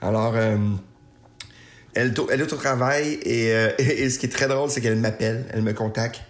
Alors, 0.00 0.32
euh, 0.34 0.56
elle, 1.92 2.14
est 2.14 2.52
au 2.52 2.56
travail 2.56 3.20
et, 3.22 4.08
ce 4.08 4.18
qui 4.18 4.24
est 4.24 4.30
très 4.30 4.48
drôle, 4.48 4.70
c'est 4.70 4.80
qu'elle 4.80 4.96
m'appelle, 4.96 5.44
elle 5.52 5.60
me 5.60 5.74
contacte 5.74 6.22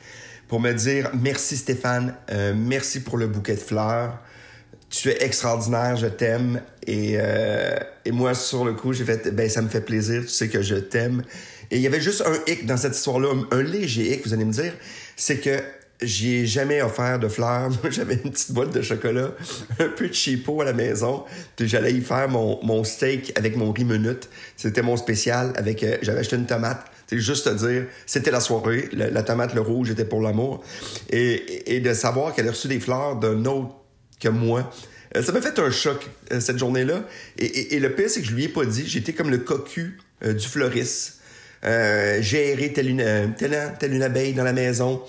pour 0.49 0.59
me 0.59 0.73
dire 0.73 1.09
merci 1.15 1.57
Stéphane, 1.57 2.17
merci 2.57 3.01
pour 3.01 3.17
le 3.17 3.29
bouquet 3.29 3.55
de 3.55 3.61
fleurs. 3.61 4.19
Tu 4.93 5.09
es 5.09 5.25
extraordinaire, 5.25 5.97
je 5.97 6.07
t'aime. 6.07 6.61
Et, 6.87 7.15
euh, 7.17 7.79
et 8.05 8.13
moi, 8.13 8.35
sur 8.35 8.67
le 8.67 8.75
coup, 8.75 8.93
j'ai 8.93 9.07
fait 9.07 9.35
ben 9.35 9.49
ça 9.49 9.63
me 9.63 9.69
fait 9.69 9.81
plaisir, 9.81 10.21
tu 10.21 10.29
sais 10.29 10.49
que 10.49 10.61
je 10.61 10.75
t'aime. 10.75 11.23
Et 11.71 11.77
il 11.77 11.83
y 11.83 11.87
avait 11.87 12.01
juste 12.01 12.23
un 12.27 12.35
hic 12.47 12.67
dans 12.67 12.77
cette 12.77 12.95
histoire-là, 12.95 13.29
un, 13.51 13.63
léger 13.63 14.13
hic, 14.13 14.27
vous 14.27 14.35
allez 14.35 14.45
me 14.45 14.53
dire, 14.53 14.75
c'est 15.17 15.39
que 15.39 15.63
j'y 16.03 16.35
ai 16.35 16.47
jamais 16.47 16.83
offert 16.83 17.19
de 17.19 17.29
fleurs. 17.29 17.71
J'avais 17.91 18.17
une 18.23 18.31
petite 18.33 18.53
boîte 18.53 18.75
de 18.75 18.83
chocolat, 18.83 19.31
un 19.79 19.89
peu 19.89 20.09
de 20.09 20.13
cheapo 20.13 20.61
à 20.61 20.67
la 20.67 20.75
maison. 20.75 21.25
Puis 21.57 21.69
j'allais 21.69 21.95
y 21.95 22.03
faire 22.03 22.29
mon, 22.29 22.63
mon 22.63 22.85
steak 22.85 23.33
avec 23.39 23.57
mon 23.57 23.73
riz 23.73 23.87
minute. 23.87 24.29
C'était 24.59 24.83
mon 24.83 24.99
spécial 24.99 25.55
avec... 25.57 25.83
euh, 25.85 25.97
j'avais 26.03 26.21
acheté 26.21 26.37
une 26.37 26.45
tomate. 26.45 26.85
C'est 27.07 27.19
juste 27.19 27.47
à 27.47 27.55
dire, 27.55 27.87
c'était 28.05 28.31
la 28.31 28.41
soirée. 28.41 28.91
La, 28.93 29.09
la 29.09 29.23
tomate, 29.23 29.55
le 29.55 29.63
rouge, 29.63 29.91
était 29.91 30.05
pour 30.05 30.21
l'amour. 30.21 30.63
Et, 31.09 31.75
et 31.75 31.81
de 31.81 31.95
savoir 31.95 32.35
qu'elle 32.35 32.49
a 32.49 32.51
reçu 32.51 32.69
des 32.69 32.81
fleurs 32.81 33.17
d'un 33.17 33.47
autre 33.47 33.82
moi, 34.29 34.71
euh, 35.17 35.23
ça 35.23 35.33
m'a 35.33 35.41
fait 35.41 35.59
un 35.59 35.71
choc, 35.71 36.09
euh, 36.33 36.41
cette 36.41 36.59
journée-là. 36.59 37.05
Et, 37.39 37.79
le 37.79 37.95
pire, 37.95 38.09
c'est 38.09 38.21
que 38.23 38.27
je 38.27 38.35
lui 38.35 38.45
ai 38.45 38.49
pas 38.49 38.65
dit. 38.65 38.85
J'étais 38.87 39.13
comme 39.13 39.31
le 39.31 39.39
cocu 39.39 39.99
euh, 40.25 40.33
du 40.33 40.47
fleuriste. 40.47 41.19
Géré 41.63 42.73
telle 42.73 42.89
une, 42.89 43.35
telle, 43.39 43.75
telle 43.79 43.95
une 43.95 44.03
abeille 44.03 44.33
dans 44.33 44.45
la 44.45 44.53
maison. 44.53 45.03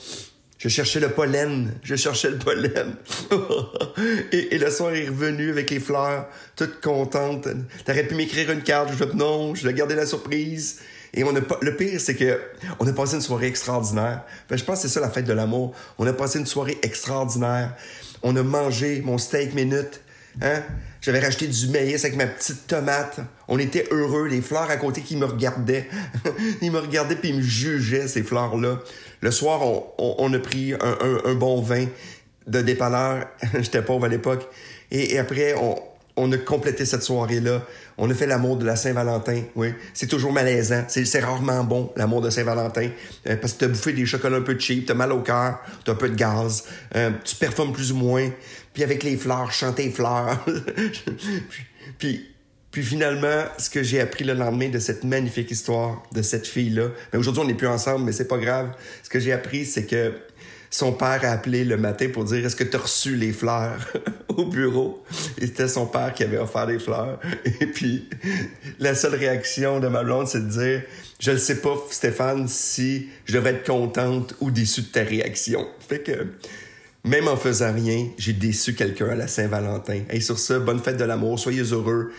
Je 0.59 0.69
cherchais 0.69 0.99
le 0.99 1.09
pollen. 1.09 1.73
Je 1.83 1.95
cherchais 1.95 2.29
le 2.29 2.37
pollen. 2.37 2.95
et, 4.31 4.55
et 4.55 4.57
le 4.59 4.69
soir 4.69 4.93
est 4.93 5.07
revenu 5.07 5.49
avec 5.49 5.71
les 5.71 5.79
fleurs, 5.79 6.27
toute 6.55 6.79
contente. 6.79 7.47
T'aurais 7.85 8.03
pu 8.03 8.15
m'écrire 8.15 8.51
une 8.51 8.61
carte. 8.61 8.91
Je 8.97 9.03
non, 9.15 9.55
je 9.55 9.67
vais 9.67 9.73
garder 9.73 9.95
la 9.95 10.05
surprise. 10.05 10.79
Et 11.13 11.23
on 11.23 11.35
a 11.35 11.39
le 11.61 11.75
pire, 11.75 11.99
c'est 11.99 12.15
que 12.15 12.39
on 12.79 12.87
a 12.87 12.93
passé 12.93 13.15
une 13.15 13.21
soirée 13.21 13.47
extraordinaire. 13.47 14.23
Fait, 14.49 14.57
je 14.57 14.63
pense 14.63 14.81
que 14.81 14.87
c'est 14.87 14.93
ça 14.93 14.99
la 14.99 15.09
fête 15.09 15.25
de 15.25 15.33
l'amour. 15.33 15.73
On 15.99 16.07
a 16.07 16.13
passé 16.13 16.39
une 16.39 16.45
soirée 16.45 16.77
extraordinaire. 16.81 17.75
On 18.23 18.35
a 18.35 18.43
mangé 18.43 19.01
mon 19.01 19.17
steak 19.17 19.53
minute. 19.53 20.01
Hein? 20.41 20.63
J'avais 21.01 21.19
racheté 21.19 21.47
du 21.47 21.67
maïs 21.67 22.03
avec 22.03 22.17
ma 22.17 22.25
petite 22.25 22.65
tomate. 22.65 23.19
On 23.47 23.59
était 23.59 23.87
heureux. 23.91 24.27
Les 24.27 24.41
fleurs 24.41 24.69
à 24.71 24.77
côté 24.77 25.01
qui 25.01 25.15
me 25.15 25.25
regardaient. 25.25 25.87
ils 26.61 26.71
me 26.71 26.79
regardaient 26.79 27.15
puis 27.15 27.29
ils 27.29 27.37
me 27.37 27.41
jugeaient, 27.41 28.07
ces 28.07 28.23
fleurs-là. 28.23 28.79
Le 29.21 29.31
soir, 29.31 29.61
on, 29.99 30.33
a 30.33 30.39
pris 30.39 30.73
un, 30.73 31.33
bon 31.35 31.61
vin 31.61 31.85
de 32.47 32.61
dépanneur. 32.61 33.27
J'étais 33.53 33.83
pauvre 33.83 34.05
à 34.05 34.09
l'époque. 34.09 34.49
Et, 34.89 35.19
après, 35.19 35.53
on, 35.55 35.79
on 36.15 36.31
a 36.31 36.37
complété 36.37 36.85
cette 36.85 37.03
soirée-là. 37.03 37.61
On 37.97 38.09
a 38.09 38.13
fait 38.13 38.25
l'amour 38.25 38.57
de 38.57 38.65
la 38.65 38.75
Saint-Valentin, 38.75 39.43
oui. 39.55 39.73
C'est 39.93 40.07
toujours 40.07 40.31
malaisant. 40.31 40.83
C'est, 40.87 41.19
rarement 41.19 41.63
bon, 41.63 41.91
l'amour 41.95 42.21
de 42.21 42.29
Saint-Valentin. 42.29 42.89
euh, 43.27 43.35
parce 43.37 43.53
que 43.53 43.59
t'as 43.59 43.67
bouffé 43.67 43.93
des 43.93 44.05
chocolats 44.05 44.37
un 44.37 44.41
peu 44.41 44.57
cheap, 44.57 44.85
t'as 44.85 44.93
mal 44.93 45.11
au 45.11 45.21
cœur, 45.21 45.59
t'as 45.85 45.91
un 45.91 45.95
peu 45.95 46.09
de 46.09 46.15
gaz, 46.15 46.65
euh, 46.95 47.11
tu 47.23 47.35
performes 47.35 47.73
plus 47.73 47.91
ou 47.91 47.95
moins. 47.95 48.29
Puis 48.73 48.83
avec 48.83 49.03
les 49.03 49.17
fleurs, 49.17 49.51
chanter 49.51 49.91
fleurs. 49.91 50.43
puis, 51.99 52.29
finalement, 52.71 53.43
ce 53.59 53.69
que 53.69 53.83
j'ai 53.83 54.01
appris 54.01 54.23
le 54.23 54.33
lendemain 54.33 54.69
de 54.69 54.79
cette 54.79 55.03
magnifique 55.03 55.51
histoire 55.51 56.01
de 56.11 56.23
cette 56.23 56.47
fille-là, 56.47 56.87
mais 57.11 57.19
aujourd'hui 57.19 57.43
on 57.43 57.47
n'est 57.47 57.53
plus 57.53 57.67
ensemble, 57.67 58.05
mais 58.05 58.11
c'est 58.11 58.27
pas 58.27 58.39
grave. 58.39 58.71
Ce 59.03 59.09
que 59.09 59.19
j'ai 59.19 59.31
appris, 59.31 59.65
c'est 59.65 59.85
que 59.85 60.13
son 60.73 60.91
père 60.91 61.19
a 61.23 61.27
appelé 61.27 61.65
le 61.65 61.77
matin 61.77 62.09
pour 62.11 62.23
dire 62.23 62.43
est-ce 62.43 62.55
que 62.55 62.63
tu 62.63 62.75
as 62.75 62.79
reçu 62.79 63.15
les 63.15 63.31
fleurs 63.31 63.77
au 64.27 64.45
bureau? 64.45 65.03
C'était 65.37 65.67
son 65.67 65.85
père 65.85 66.15
qui 66.15 66.23
avait 66.23 66.39
offert 66.39 66.65
les 66.65 66.79
fleurs. 66.79 67.19
Et 67.61 67.67
puis 67.67 68.09
la 68.79 68.95
seule 68.95 69.13
réaction 69.13 69.79
de 69.79 69.87
ma 69.87 70.03
blonde 70.03 70.27
c'est 70.27 70.47
de 70.47 70.49
dire 70.49 70.81
je 71.19 71.29
ne 71.29 71.37
sais 71.37 71.61
pas 71.61 71.75
Stéphane 71.91 72.47
si 72.47 73.09
je 73.25 73.35
devrais 73.35 73.51
être 73.51 73.67
contente 73.67 74.35
ou 74.41 74.49
déçue 74.49 74.81
de 74.81 74.87
ta 74.87 75.03
réaction. 75.03 75.67
Fait 75.87 75.99
que 75.99 76.25
même 77.03 77.27
en 77.27 77.37
faisant 77.37 77.71
rien 77.71 78.07
j'ai 78.17 78.33
déçu 78.33 78.73
quelqu'un 78.73 79.09
à 79.09 79.15
la 79.15 79.27
Saint-Valentin. 79.27 80.01
Et 80.09 80.21
sur 80.21 80.39
ce 80.39 80.53
bonne 80.53 80.79
fête 80.79 80.97
de 80.97 81.05
l'amour 81.05 81.37
soyez 81.37 81.61
heureux. 81.61 82.11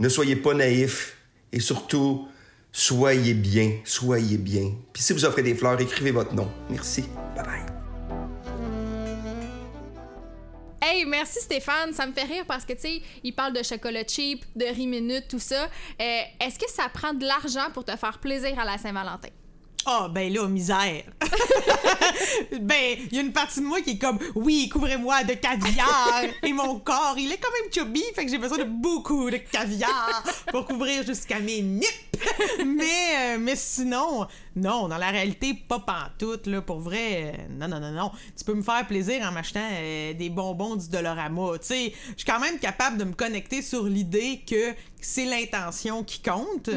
Ne 0.00 0.08
soyez 0.08 0.34
pas 0.34 0.54
naïfs. 0.54 1.18
Et 1.52 1.60
surtout 1.60 2.26
soyez 2.72 3.34
bien 3.34 3.74
soyez 3.84 4.38
bien. 4.38 4.72
Puis 4.92 5.04
si 5.04 5.12
vous 5.12 5.24
offrez 5.24 5.44
des 5.44 5.54
fleurs 5.54 5.80
écrivez 5.80 6.10
votre 6.10 6.34
nom. 6.34 6.50
Merci. 6.68 7.04
Bye 7.36 7.44
bye 7.44 7.71
Hey, 10.84 11.04
merci 11.04 11.38
Stéphane. 11.40 11.92
Ça 11.92 12.04
me 12.08 12.12
fait 12.12 12.24
rire 12.24 12.44
parce 12.44 12.64
que, 12.64 12.72
tu 12.72 12.80
sais, 12.80 13.02
il 13.22 13.32
parle 13.32 13.52
de 13.52 13.62
chocolat 13.62 14.02
cheap, 14.04 14.44
de 14.56 14.64
riz 14.64 14.88
minute, 14.88 15.28
tout 15.28 15.38
ça. 15.38 15.64
Euh, 15.64 16.20
Est-ce 16.40 16.58
que 16.58 16.68
ça 16.68 16.88
prend 16.92 17.14
de 17.14 17.24
l'argent 17.24 17.70
pour 17.72 17.84
te 17.84 17.96
faire 17.96 18.18
plaisir 18.18 18.58
à 18.58 18.64
la 18.64 18.78
Saint-Valentin? 18.78 19.28
Ah, 19.86 20.08
ben 20.08 20.32
là, 20.32 20.46
misère. 20.46 21.02
ben, 22.60 22.96
il 23.10 23.16
y 23.16 23.18
a 23.18 23.22
une 23.22 23.32
partie 23.32 23.60
de 23.60 23.66
moi 23.66 23.80
qui 23.80 23.90
est 23.90 23.98
comme, 23.98 24.18
oui, 24.34 24.68
couvrez-moi 24.68 25.24
de 25.24 25.34
caviar. 25.34 26.22
Et 26.42 26.52
mon 26.52 26.78
corps, 26.78 27.14
il 27.18 27.32
est 27.32 27.38
quand 27.38 27.50
même 27.62 27.72
chubby, 27.72 28.02
fait 28.14 28.24
que 28.24 28.30
j'ai 28.30 28.38
besoin 28.38 28.58
de 28.58 28.64
beaucoup 28.64 29.30
de 29.30 29.38
caviar 29.38 30.22
pour 30.50 30.66
couvrir 30.66 31.04
jusqu'à 31.04 31.40
mes 31.40 31.62
nippes. 31.62 31.86
mais, 32.64 33.34
euh, 33.34 33.38
mais 33.40 33.56
sinon, 33.56 34.26
non, 34.54 34.86
dans 34.86 34.98
la 34.98 35.10
réalité, 35.10 35.54
pas 35.54 35.80
pantoute, 35.80 36.46
là, 36.46 36.62
pour 36.62 36.78
vrai. 36.78 37.34
euh, 37.38 37.42
non, 37.50 37.68
non, 37.68 37.80
non, 37.80 37.90
non. 37.90 38.12
Tu 38.36 38.44
peux 38.44 38.54
me 38.54 38.62
faire 38.62 38.86
plaisir 38.86 39.26
en 39.26 39.32
m'achetant 39.32 39.68
euh, 39.72 40.12
des 40.12 40.30
bonbons 40.30 40.76
du 40.76 40.88
Dolorama. 40.88 41.58
Tu 41.58 41.66
sais, 41.66 41.94
je 42.10 42.22
suis 42.22 42.26
quand 42.26 42.40
même 42.40 42.58
capable 42.58 42.98
de 42.98 43.04
me 43.04 43.14
connecter 43.14 43.62
sur 43.62 43.84
l'idée 43.84 44.42
que 44.48 44.74
c'est 45.00 45.24
l'intention 45.24 46.04
qui 46.04 46.20
compte. 46.20 46.70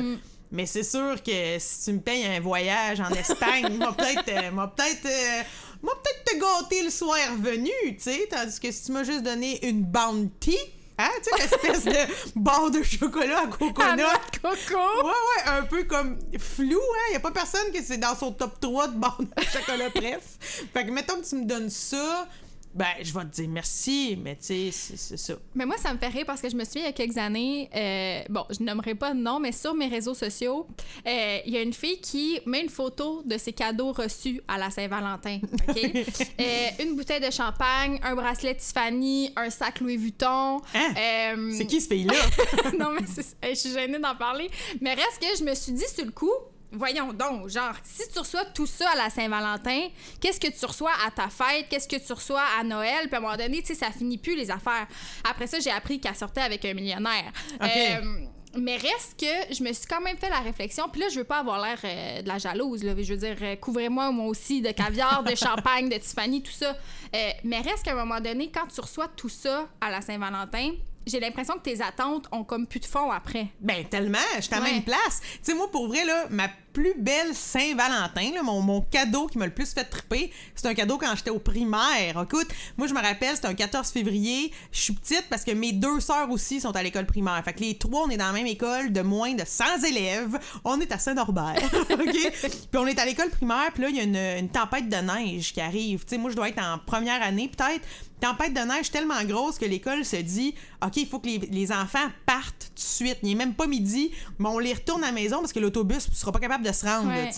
Mais 0.51 0.65
c'est 0.65 0.83
sûr 0.83 1.21
que 1.23 1.57
si 1.59 1.85
tu 1.85 1.93
me 1.93 1.99
payes 1.99 2.25
un 2.25 2.39
voyage 2.39 2.99
en 2.99 3.09
Espagne, 3.09 3.77
m'a 3.77 3.91
peut-être 3.93 4.29
euh, 4.29 4.51
peut-être 4.51 5.05
euh, 5.05 5.43
m'a 5.83 5.91
peut-être 5.91 6.23
te 6.25 6.35
gâter 6.39 6.83
le 6.83 6.89
soir 6.89 7.17
venu, 7.39 7.71
tu 7.87 7.95
sais, 7.99 8.27
tandis 8.29 8.59
que 8.59 8.71
si 8.71 8.85
tu 8.85 8.91
m'as 8.91 9.03
juste 9.03 9.23
donné 9.23 9.67
une 9.67 9.83
bounty, 9.83 10.57
hein, 10.97 11.09
tu 11.23 11.29
sais 11.29 11.43
l'espèce 11.43 11.85
de 11.85 12.13
barre 12.35 12.71
de 12.71 12.81
chocolat 12.83 13.41
à 13.41 13.47
coconut. 13.47 14.03
coco! 14.41 14.79
Ouais, 15.03 15.09
ouais, 15.09 15.51
un 15.57 15.63
peu 15.63 15.83
comme 15.83 16.17
flou, 16.39 16.79
hein. 16.79 17.13
Y 17.13 17.15
a 17.15 17.19
pas 17.19 17.31
personne 17.31 17.71
que 17.73 17.83
c'est 17.83 17.97
dans 17.97 18.15
son 18.15 18.31
top 18.31 18.59
3 18.59 18.87
de 18.89 18.97
barres 18.97 19.19
de 19.19 19.43
chocolat, 19.43 19.89
bref. 19.93 20.37
Fait 20.73 20.85
que, 20.85 20.91
mettons 20.91 21.19
que 21.19 21.27
tu 21.27 21.35
me 21.35 21.45
donnes 21.45 21.69
ça, 21.69 22.27
ben, 22.75 22.87
je 23.01 23.13
vais 23.13 23.21
te 23.21 23.35
dire 23.35 23.47
merci, 23.47 24.19
mais 24.21 24.35
tu 24.35 24.47
sais, 24.47 24.69
c'est 24.71 24.97
c'est 24.97 25.17
ça. 25.17 25.35
Mais 25.53 25.65
moi, 25.65 25.77
ça 25.77 25.93
me 25.93 25.97
fait 25.97 26.09
rire 26.09 26.25
parce 26.25 26.41
que 26.41 26.49
je 26.49 26.55
me 26.57 26.65
souviens 26.65 26.81
il 26.81 26.85
y 26.85 26.89
a 26.89 26.91
quelques 26.91 27.17
années, 27.17 27.69
euh, 27.73 28.21
bon, 28.29 28.43
je 28.49 28.61
nommerai 28.61 28.95
pas 28.95 29.13
de 29.13 29.19
nom, 29.19 29.39
mais 29.39 29.53
sur 29.53 29.73
mes 29.73 29.87
réseaux 29.87 30.13
sociaux, 30.13 30.67
euh, 31.07 31.37
il 31.45 31.53
y 31.53 31.57
a 31.57 31.61
une 31.61 31.73
fille 31.73 31.99
qui 32.01 32.39
met 32.45 32.61
une 32.61 32.69
photo 32.69 33.23
de 33.23 33.37
ses 33.37 33.53
cadeaux 33.53 33.93
reçus 33.93 34.41
à 34.47 34.57
la 34.57 34.69
Saint-Valentin. 34.69 35.39
OK? 35.69 35.81
Euh, 36.39 36.83
une 36.83 36.95
bouteille 36.95 37.21
de 37.21 37.31
champagne, 37.31 37.99
un 38.03 38.13
bracelet 38.13 38.55
Tiffany, 38.55 39.31
un 39.35 39.49
sac 39.49 39.79
Louis 39.79 39.97
Vuitton. 39.97 40.57
Hein? 40.73 41.35
C'est 41.51 41.65
qui 41.65 41.79
ce 41.79 41.87
fille-là? 41.87 42.13
non, 42.79 42.91
mais 42.91 43.05
je 43.49 43.55
suis 43.55 43.71
gênée 43.71 43.99
d'en 43.99 44.15
parler. 44.15 44.49
Mais 44.81 44.93
reste 44.93 45.19
que 45.19 45.37
je 45.37 45.43
me 45.43 45.53
suis 45.55 45.71
dit 45.71 45.85
sur 45.93 46.05
le 46.05 46.11
coup, 46.11 46.31
voyons 46.71 47.13
donc, 47.13 47.49
genre, 47.49 47.75
si 47.83 48.03
tu 48.11 48.19
reçois 48.19 48.45
tout 48.45 48.65
ça 48.65 48.89
à 48.91 48.95
la 48.95 49.09
Saint-Valentin, 49.09 49.87
qu'est-ce 50.19 50.39
que 50.39 50.47
tu 50.47 50.65
reçois 50.65 50.91
à 51.05 51.11
ta 51.11 51.29
fête? 51.29 51.67
Qu'est-ce 51.69 51.87
que 51.87 52.03
tu 52.03 52.13
reçois 52.13 52.43
à 52.59 52.63
Noël? 52.63 53.07
Puis 53.07 53.15
à 53.15 53.17
un 53.17 53.21
moment 53.21 53.37
donné, 53.37 53.61
tu 53.61 53.67
sais, 53.67 53.75
ça 53.75 53.91
finit 53.91 54.17
plus 54.17 54.35
les 54.35 54.51
affaires. 54.51 54.87
Après 55.29 55.47
ça, 55.47 55.59
j'ai 55.59 55.71
appris 55.71 55.99
qu'elle 55.99 56.15
sortait 56.15 56.41
avec 56.41 56.63
un 56.65 56.73
millionnaire. 56.73 57.31
Euh, 57.61 58.25
mais 58.57 58.77
reste 58.77 59.19
que 59.19 59.53
je 59.53 59.63
me 59.63 59.73
suis 59.73 59.85
quand 59.85 60.01
même 60.01 60.17
fait 60.17 60.29
la 60.29 60.39
réflexion. 60.39 60.87
Puis 60.89 61.01
là, 61.01 61.09
je 61.09 61.19
veux 61.19 61.25
pas 61.25 61.39
avoir 61.39 61.61
l'air 61.61 61.79
euh, 61.83 62.21
de 62.21 62.27
la 62.27 62.37
jalouse. 62.37 62.83
Là. 62.83 62.93
Je 62.97 63.13
veux 63.13 63.19
dire, 63.19 63.37
euh, 63.41 63.55
couvrez-moi 63.55 64.11
moi 64.11 64.27
aussi 64.27 64.61
de 64.61 64.71
caviar, 64.71 65.23
de 65.23 65.35
champagne, 65.35 65.89
de 65.89 65.97
Tiffany, 65.97 66.41
tout 66.41 66.51
ça. 66.51 66.75
Euh, 67.15 67.29
mais 67.43 67.59
reste 67.59 67.83
qu'à 67.83 67.91
un 67.91 67.95
moment 68.05 68.19
donné, 68.19 68.51
quand 68.51 68.67
tu 68.67 68.79
reçois 68.79 69.07
tout 69.09 69.29
ça 69.29 69.67
à 69.81 69.91
la 69.91 70.01
Saint-Valentin, 70.01 70.71
j'ai 71.07 71.19
l'impression 71.19 71.55
que 71.55 71.59
tes 71.61 71.81
attentes 71.81 72.27
ont 72.31 72.43
comme 72.43 72.67
plus 72.67 72.79
de 72.79 72.85
fond 72.85 73.11
après. 73.11 73.47
Ben, 73.59 73.85
tellement, 73.85 74.17
je 74.37 74.41
suis 74.41 74.53
à 74.53 74.59
la 74.59 74.63
Ouais. 74.65 74.71
même 74.73 74.83
place. 74.83 75.21
Tu 75.21 75.39
sais, 75.43 75.53
moi, 75.53 75.69
pour 75.71 75.87
vrai, 75.87 76.03
là, 76.05 76.25
ma 76.29 76.49
plus 76.73 76.93
belle 76.97 77.33
Saint-Valentin, 77.33 78.43
mon, 78.43 78.59
mon 78.61 78.81
cadeau 78.81 79.27
qui 79.27 79.37
m'a 79.37 79.45
le 79.45 79.53
plus 79.53 79.73
fait 79.73 79.85
triper, 79.85 80.29
c'est 80.55 80.67
un 80.67 80.73
cadeau 80.73 80.97
quand 80.97 81.15
j'étais 81.15 81.29
au 81.29 81.39
primaire. 81.39 82.21
Écoute, 82.23 82.47
moi, 82.77 82.87
je 82.87 82.93
me 82.93 83.01
rappelle, 83.01 83.35
c'était 83.35 83.47
un 83.47 83.53
14 83.53 83.89
février. 83.91 84.51
Je 84.73 84.79
suis 84.81 84.93
petite 84.93 85.23
parce 85.29 85.43
que 85.45 85.51
mes 85.51 85.71
deux 85.71 85.99
sœurs 86.01 86.29
aussi 86.29 86.59
sont 86.59 86.75
à 86.75 86.83
l'école 86.83 87.05
primaire. 87.05 87.41
Fait 87.45 87.53
que 87.53 87.61
les 87.61 87.77
trois, 87.77 88.03
on 88.05 88.09
est 88.09 88.17
dans 88.17 88.27
la 88.27 88.33
même 88.33 88.47
école 88.47 88.91
de 88.91 89.01
moins 89.01 89.33
de 89.33 89.43
100 89.45 89.83
élèves. 89.87 90.37
On 90.65 90.79
est 90.81 90.91
à 90.91 90.99
Saint-Norbert. 90.99 91.55
OK? 91.91 92.31
Puis 92.41 92.77
on 92.77 92.87
est 92.87 92.99
à 92.99 93.05
l'école 93.05 93.29
primaire, 93.29 93.71
puis 93.73 93.83
là, 93.83 93.89
il 93.89 93.95
y 93.95 93.99
a 94.01 94.03
une, 94.03 94.39
une 94.43 94.49
tempête 94.49 94.89
de 94.89 94.97
neige 94.97 95.53
qui 95.53 95.61
arrive. 95.61 96.03
Tu 96.03 96.09
sais, 96.09 96.17
moi, 96.17 96.29
je 96.29 96.35
dois 96.35 96.49
être 96.49 96.61
en 96.61 96.77
première 96.79 97.21
année, 97.21 97.47
peut-être 97.49 97.85
tempête 98.21 98.53
de 98.53 98.61
neige 98.61 98.89
tellement 98.91 99.21
grosse 99.25 99.59
que 99.59 99.65
l'école 99.65 100.03
se 100.05 100.15
dit 100.15 100.55
OK, 100.85 100.97
il 100.97 101.07
faut 101.07 101.19
que 101.19 101.27
les, 101.27 101.37
les 101.39 101.71
enfants 101.71 102.07
partent 102.25 102.67
tout 102.69 102.73
de 102.75 102.79
suite. 102.79 103.17
Il 103.23 103.29
n'est 103.29 103.35
même 103.35 103.53
pas 103.53 103.67
midi, 103.67 104.11
mais 104.39 104.49
on 104.49 104.59
les 104.59 104.73
retourne 104.73 105.03
à 105.03 105.07
la 105.07 105.13
maison 105.13 105.39
parce 105.39 105.53
que 105.53 105.59
l'autobus 105.59 106.09
ne 106.09 106.15
sera 106.15 106.31
pas 106.31 106.39
capable 106.39 106.65
de 106.65 106.71
se 106.71 106.85
rendre. 106.85 107.07
Ouais. 107.09 107.31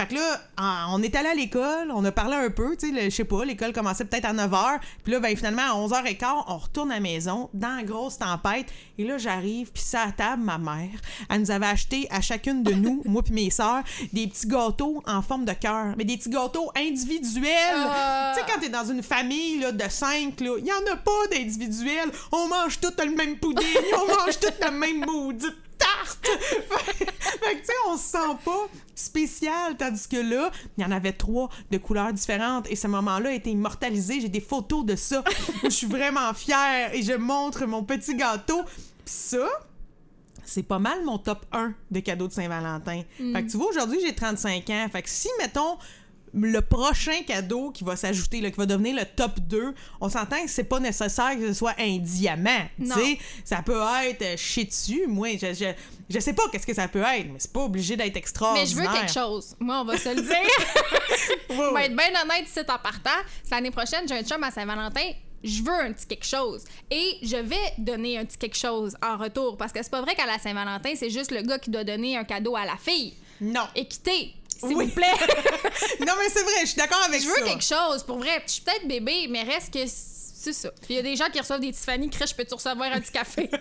Fait 0.00 0.06
que 0.06 0.14
là, 0.14 0.40
on 0.92 1.02
est 1.02 1.14
allé 1.14 1.28
à 1.28 1.34
l'école, 1.34 1.90
on 1.94 2.02
a 2.06 2.10
parlé 2.10 2.34
un 2.34 2.48
peu, 2.48 2.74
tu 2.74 2.86
sais, 2.88 2.92
le- 2.94 3.10
je 3.10 3.14
sais 3.16 3.24
pas, 3.24 3.44
l'école 3.44 3.74
commençait 3.74 4.06
peut-être 4.06 4.24
à 4.24 4.32
9h, 4.32 4.78
puis 5.04 5.12
là, 5.12 5.20
ben, 5.20 5.36
finalement, 5.36 5.60
à 5.60 5.74
11h15, 5.74 6.44
on 6.48 6.56
retourne 6.56 6.90
à 6.90 6.94
la 6.94 7.00
maison, 7.00 7.50
dans 7.52 7.76
la 7.76 7.82
grosse 7.82 8.16
tempête, 8.16 8.64
et 8.96 9.04
là, 9.04 9.18
j'arrive, 9.18 9.70
puis 9.70 9.82
ça 9.82 10.04
à 10.04 10.12
table, 10.12 10.42
ma 10.42 10.56
mère, 10.56 10.88
elle 11.28 11.40
nous 11.40 11.50
avait 11.50 11.66
acheté 11.66 12.08
à 12.10 12.22
chacune 12.22 12.62
de 12.62 12.72
nous, 12.72 13.02
moi 13.04 13.22
puis 13.22 13.34
mes 13.34 13.50
sœurs, 13.50 13.82
des 14.14 14.26
petits 14.26 14.46
gâteaux 14.46 15.02
en 15.06 15.20
forme 15.20 15.44
de 15.44 15.52
cœur, 15.52 15.94
mais 15.98 16.04
des 16.04 16.16
petits 16.16 16.30
gâteaux 16.30 16.70
individuels. 16.76 17.50
Ah. 17.76 18.32
Tu 18.34 18.40
sais, 18.40 18.46
quand 18.50 18.58
t'es 18.58 18.70
dans 18.70 18.86
une 18.86 19.02
famille 19.02 19.58
là, 19.58 19.70
de 19.70 19.84
cinq, 19.90 20.40
là, 20.40 20.56
il 20.58 20.64
y 20.66 20.72
en 20.72 20.92
a 20.92 20.96
pas 20.96 21.26
d'individuels. 21.30 22.10
On 22.32 22.48
mange 22.48 22.80
tout 22.80 22.92
le 22.98 23.14
même 23.14 23.36
pudding, 23.36 23.66
on 24.02 24.06
mange 24.08 24.38
tout 24.40 24.48
la 24.62 24.70
même 24.70 25.04
maudite 25.04 25.56
fait 26.26 27.54
que, 27.54 27.60
tu 27.60 27.64
sais, 27.64 27.72
on 27.88 27.96
se 27.96 28.04
sent 28.04 28.36
pas 28.44 28.68
spécial, 28.94 29.76
tandis 29.76 30.08
que 30.08 30.16
là, 30.16 30.50
il 30.76 30.82
y 30.82 30.84
en 30.86 30.90
avait 30.90 31.12
trois 31.12 31.48
de 31.70 31.78
couleurs 31.78 32.12
différentes 32.12 32.70
et 32.70 32.76
ce 32.76 32.86
moment-là 32.88 33.30
a 33.30 33.32
été 33.32 33.50
immortalisé. 33.50 34.20
J'ai 34.20 34.28
des 34.28 34.40
photos 34.40 34.84
de 34.84 34.96
ça. 34.96 35.24
Je 35.64 35.68
suis 35.68 35.86
vraiment 35.86 36.32
fière 36.34 36.94
et 36.94 37.02
je 37.02 37.12
montre 37.12 37.66
mon 37.66 37.82
petit 37.82 38.14
gâteau. 38.14 38.62
Puis 39.04 39.14
ça, 39.14 39.46
c'est 40.44 40.62
pas 40.62 40.78
mal 40.78 41.04
mon 41.04 41.18
top 41.18 41.46
1 41.52 41.74
de 41.90 42.00
cadeaux 42.00 42.28
de 42.28 42.32
Saint-Valentin. 42.32 43.02
Fait 43.16 43.44
que 43.44 43.50
tu 43.50 43.56
vois, 43.56 43.68
aujourd'hui, 43.68 43.98
j'ai 44.04 44.14
35 44.14 44.68
ans. 44.70 44.86
Fait 44.90 45.02
que 45.02 45.08
si, 45.08 45.28
mettons, 45.38 45.78
le 46.32 46.60
prochain 46.60 47.22
cadeau 47.26 47.70
qui 47.70 47.84
va 47.84 47.96
s'ajouter, 47.96 48.40
qui 48.40 48.56
va 48.56 48.66
devenir 48.66 48.94
le 48.96 49.04
top 49.04 49.40
2, 49.40 49.74
on 50.00 50.08
s'entend 50.08 50.42
que 50.42 50.50
c'est 50.50 50.64
pas 50.64 50.78
nécessaire 50.80 51.36
que 51.36 51.48
ce 51.48 51.54
soit 51.54 51.74
un 51.78 51.98
diamant. 51.98 52.66
Sais, 52.84 53.18
ça 53.44 53.62
peut 53.62 53.80
être 54.04 54.22
euh, 54.22 54.36
chier 54.36 54.64
dessus. 54.64 55.06
Moi, 55.08 55.30
je, 55.40 55.52
je, 55.52 55.72
je 56.08 56.20
sais 56.20 56.32
pas 56.32 56.42
qu'est-ce 56.52 56.66
que 56.66 56.74
ça 56.74 56.88
peut 56.88 57.02
être, 57.02 57.26
mais 57.32 57.38
c'est 57.38 57.52
pas 57.52 57.60
obligé 57.64 57.96
d'être 57.96 58.14
Mais 58.14 58.18
extraordinaire. 58.20 58.66
je 58.68 58.76
veux 58.76 58.98
quelque 58.98 59.12
chose. 59.12 59.56
Moi, 59.58 59.80
on 59.80 59.84
va 59.84 59.96
se 59.98 60.08
le 60.08 60.22
dire. 60.22 60.30
Vais 61.50 61.56
ouais. 61.72 61.86
être 61.86 61.96
bien 61.96 62.22
honnête 62.22 62.46
ici 62.48 62.60
en 62.60 62.78
partant. 62.78 63.10
C'est 63.42 63.50
L'année 63.54 63.70
prochaine, 63.70 64.06
j'ai 64.08 64.14
un 64.14 64.22
chum 64.22 64.42
à 64.44 64.50
Saint-Valentin. 64.50 65.10
Je 65.42 65.62
veux 65.62 65.72
un 65.72 65.92
petit 65.92 66.06
quelque 66.06 66.26
chose. 66.26 66.64
Et 66.90 67.16
je 67.22 67.36
vais 67.36 67.56
donner 67.78 68.18
un 68.18 68.24
petit 68.24 68.36
quelque 68.38 68.56
chose 68.58 68.94
en 69.02 69.16
retour. 69.16 69.56
Parce 69.56 69.72
que 69.72 69.82
c'est 69.82 69.90
pas 69.90 70.02
vrai 70.02 70.14
qu'à 70.14 70.26
la 70.26 70.38
Saint-Valentin, 70.38 70.92
c'est 70.94 71.10
juste 71.10 71.32
le 71.32 71.42
gars 71.42 71.58
qui 71.58 71.70
doit 71.70 71.82
donner 71.84 72.16
un 72.16 72.24
cadeau 72.24 72.54
à 72.56 72.64
la 72.66 72.76
fille. 72.76 73.14
Non. 73.40 73.66
Équité, 73.74 74.34
s'il 74.60 74.76
Oui. 74.76 74.86
vous 74.86 74.92
plaît. 74.92 75.06
non, 76.00 76.12
mais 76.18 76.28
c'est 76.32 76.42
vrai, 76.42 76.60
je 76.62 76.66
suis 76.66 76.76
d'accord 76.76 77.02
avec 77.06 77.20
je 77.22 77.26
ça. 77.28 77.34
veux 77.40 77.44
quelque 77.46 77.64
chose. 77.64 78.02
Pour 78.04 78.18
vrai, 78.18 78.42
je 78.46 78.52
suis 78.52 78.62
peut-être 78.62 78.86
bébé, 78.86 79.26
mais 79.28 79.42
reste 79.42 79.72
que 79.72 79.80
c'est 79.86 80.52
ça. 80.52 80.70
Il 80.88 80.96
y 80.96 80.98
a 80.98 81.02
des 81.02 81.16
gens 81.16 81.28
qui 81.32 81.38
reçoivent 81.40 81.60
des 81.60 81.72
Tiffany. 81.72 82.08
Crèche, 82.10 82.34
peux-tu 82.34 82.54
recevoir 82.54 82.92
un 82.92 83.00
petit 83.00 83.12
café? 83.12 83.50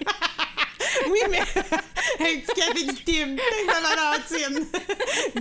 Oui, 1.10 1.20
mais 1.30 1.40
un 2.20 2.40
petit 2.40 2.54
café 2.56 2.84
de 2.84 3.38
Valentine. 3.68 4.68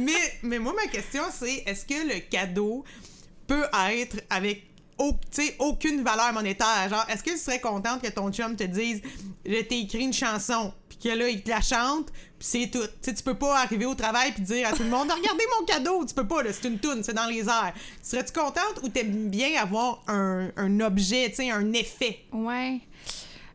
mais, 0.00 0.38
mais 0.42 0.58
moi, 0.58 0.72
ma 0.74 0.86
question, 0.90 1.22
c'est 1.36 1.62
est-ce 1.66 1.84
que 1.86 2.06
le 2.12 2.20
cadeau 2.20 2.84
peut 3.46 3.64
être 3.92 4.16
avec 4.30 4.64
au- 4.98 5.18
aucune 5.60 6.02
valeur 6.02 6.32
monétaire? 6.32 6.88
Genre, 6.90 7.04
est-ce 7.08 7.22
que 7.22 7.30
tu 7.30 7.38
serais 7.38 7.60
contente 7.60 8.02
que 8.02 8.08
ton 8.08 8.30
chum 8.32 8.56
te 8.56 8.64
dise 8.64 9.00
Je 9.46 9.60
t'ai 9.62 9.80
écrit 9.80 10.02
une 10.04 10.12
chanson, 10.12 10.72
puis 10.88 10.98
que 10.98 11.08
là, 11.10 11.28
il 11.28 11.42
te 11.42 11.50
la 11.50 11.60
chante, 11.60 12.06
puis 12.10 12.48
c'est 12.48 12.70
tout. 12.70 12.82
Tu 12.82 12.88
sais, 13.02 13.14
tu 13.14 13.22
peux 13.22 13.34
pas 13.34 13.58
arriver 13.60 13.86
au 13.86 13.94
travail 13.94 14.32
puis 14.32 14.42
dire 14.42 14.68
à 14.68 14.72
tout 14.72 14.82
le 14.82 14.90
monde 14.90 15.10
Regardez 15.16 15.44
mon 15.58 15.64
cadeau! 15.66 16.04
Tu 16.04 16.14
peux 16.14 16.26
pas, 16.26 16.42
là, 16.42 16.52
c'est 16.52 16.68
une 16.68 16.78
toune, 16.78 17.02
c'est 17.02 17.14
dans 17.14 17.26
les 17.26 17.40
airs. 17.48 17.72
Serais-tu 18.02 18.32
contente 18.32 18.80
ou 18.82 18.88
t'aimes 18.88 19.28
bien 19.30 19.60
avoir 19.60 20.02
un, 20.08 20.50
un 20.56 20.80
objet, 20.80 21.32
tu 21.34 21.42
un 21.50 21.72
effet? 21.72 22.20
Ouais. 22.32 22.80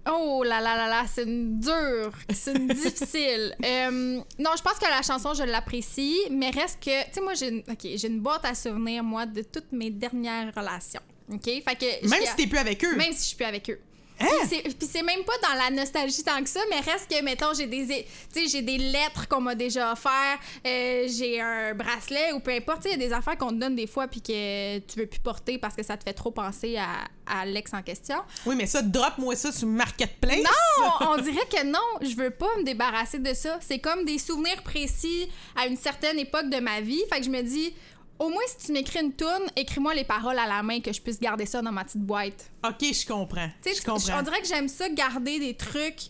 Oh 0.05 0.43
là 0.43 0.59
là 0.59 0.75
là 0.75 0.89
là, 0.89 1.03
c'est 1.07 1.23
une 1.23 1.61
dure, 1.61 2.11
c'est 2.33 2.51
une 2.53 2.67
difficile. 2.73 3.55
Euh, 3.63 4.19
non, 4.37 4.51
je 4.57 4.61
pense 4.61 4.73
que 4.77 4.85
la 4.89 5.01
chanson, 5.01 5.33
je 5.33 5.43
l'apprécie, 5.43 6.17
mais 6.29 6.49
reste 6.49 6.83
que, 6.83 7.05
tu 7.05 7.13
sais, 7.13 7.21
moi, 7.21 7.33
j'ai 7.35 7.47
une, 7.47 7.63
j'ai 7.81 8.07
une 8.09 8.19
boîte 8.19 8.43
à 8.43 8.53
souvenirs, 8.53 9.01
moi, 9.01 9.25
de 9.25 9.41
toutes 9.43 9.71
mes 9.71 9.89
dernières 9.91 10.53
relations. 10.53 10.99
OK? 11.31 11.43
Fait 11.45 11.61
que. 11.79 12.07
Même 12.09 12.21
si 12.25 12.35
t'es 12.35 12.47
plus 12.47 12.57
avec 12.59 12.83
eux. 12.83 12.95
Même 12.95 13.11
si 13.13 13.19
je 13.21 13.27
suis 13.27 13.35
plus 13.35 13.45
avec 13.45 13.69
eux. 13.69 13.79
Hein? 14.19 14.27
Puis 14.47 14.87
c'est- 14.87 15.01
même 15.01 15.23
pas 15.25 15.33
dans 15.41 15.55
la 15.55 15.71
nostalgie 15.71 16.23
tant 16.23 16.41
que 16.41 16.47
ça, 16.47 16.59
mais 16.69 16.79
reste 16.79 17.09
que, 17.09 17.21
mettons, 17.23 17.51
j'ai 17.57 17.65
des, 17.65 18.05
j'ai 18.47 18.61
des 18.61 18.77
lettres 18.77 19.27
qu'on 19.27 19.41
m'a 19.41 19.55
déjà 19.55 19.91
offert, 19.91 20.37
euh, 20.65 21.07
j'ai 21.09 21.41
un 21.41 21.73
bracelet 21.73 22.31
ou 22.31 22.39
peu 22.39 22.51
importe. 22.51 22.83
Tu 22.83 22.89
sais, 22.89 22.95
Il 22.95 23.01
y 23.01 23.03
a 23.03 23.07
des 23.07 23.13
affaires 23.13 23.37
qu'on 23.37 23.49
te 23.49 23.55
donne 23.55 23.75
des 23.75 23.87
fois 23.87 24.07
puis 24.07 24.21
que 24.21 24.77
tu 24.79 24.99
veux 24.99 25.07
plus 25.07 25.19
porter 25.19 25.57
parce 25.57 25.75
que 25.75 25.81
ça 25.83 25.97
te 25.97 26.03
fait 26.03 26.13
trop 26.13 26.29
penser 26.29 26.77
à, 26.77 27.05
à 27.25 27.45
l'ex 27.45 27.73
en 27.73 27.81
question. 27.81 28.17
Oui, 28.45 28.55
mais 28.55 28.67
ça, 28.67 28.83
drop-moi 28.83 29.35
ça 29.35 29.51
sur 29.51 29.67
Marketplace. 29.67 30.43
Non, 30.43 30.89
on 31.09 31.17
dirait 31.17 31.47
que 31.51 31.65
non, 31.65 31.79
je 32.01 32.15
veux 32.15 32.29
pas 32.31 32.55
me 32.59 32.63
débarrasser 32.63 33.17
de 33.17 33.33
ça. 33.33 33.57
C'est 33.61 33.79
comme 33.79 34.05
des 34.05 34.19
souvenirs 34.19 34.61
précis 34.63 35.27
à 35.55 35.65
une 35.65 35.75
certaine 35.75 36.19
époque 36.19 36.49
de 36.51 36.59
ma 36.59 36.81
vie. 36.81 37.01
Fait 37.11 37.19
que 37.19 37.25
je 37.25 37.31
me 37.31 37.41
dis, 37.41 37.73
au 38.19 38.29
moins 38.29 38.41
si 38.47 38.67
tu 38.67 38.71
m'écris 38.71 38.99
une 39.01 39.13
toune, 39.13 39.47
écris-moi 39.55 39.93
les 39.95 40.03
paroles 40.05 40.37
à 40.39 40.47
la 40.47 40.61
main 40.63 40.79
que 40.79 40.93
je 40.93 41.01
puisse 41.01 41.19
garder 41.19 41.45
ça 41.45 41.61
dans 41.61 41.71
ma 41.71 41.83
petite 41.83 42.01
boîte. 42.01 42.49
Ok, 42.65 42.81
je 42.81 43.05
comprends. 43.05 43.49
Tu 43.63 43.71
sais, 43.71 43.75
Je 43.79 43.85
comprends. 43.85 44.19
on 44.19 44.21
dirait 44.21 44.41
que 44.41 44.47
j'aime 44.47 44.67
ça 44.67 44.89
garder 44.89 45.39
des 45.39 45.55
trucs. 45.55 46.09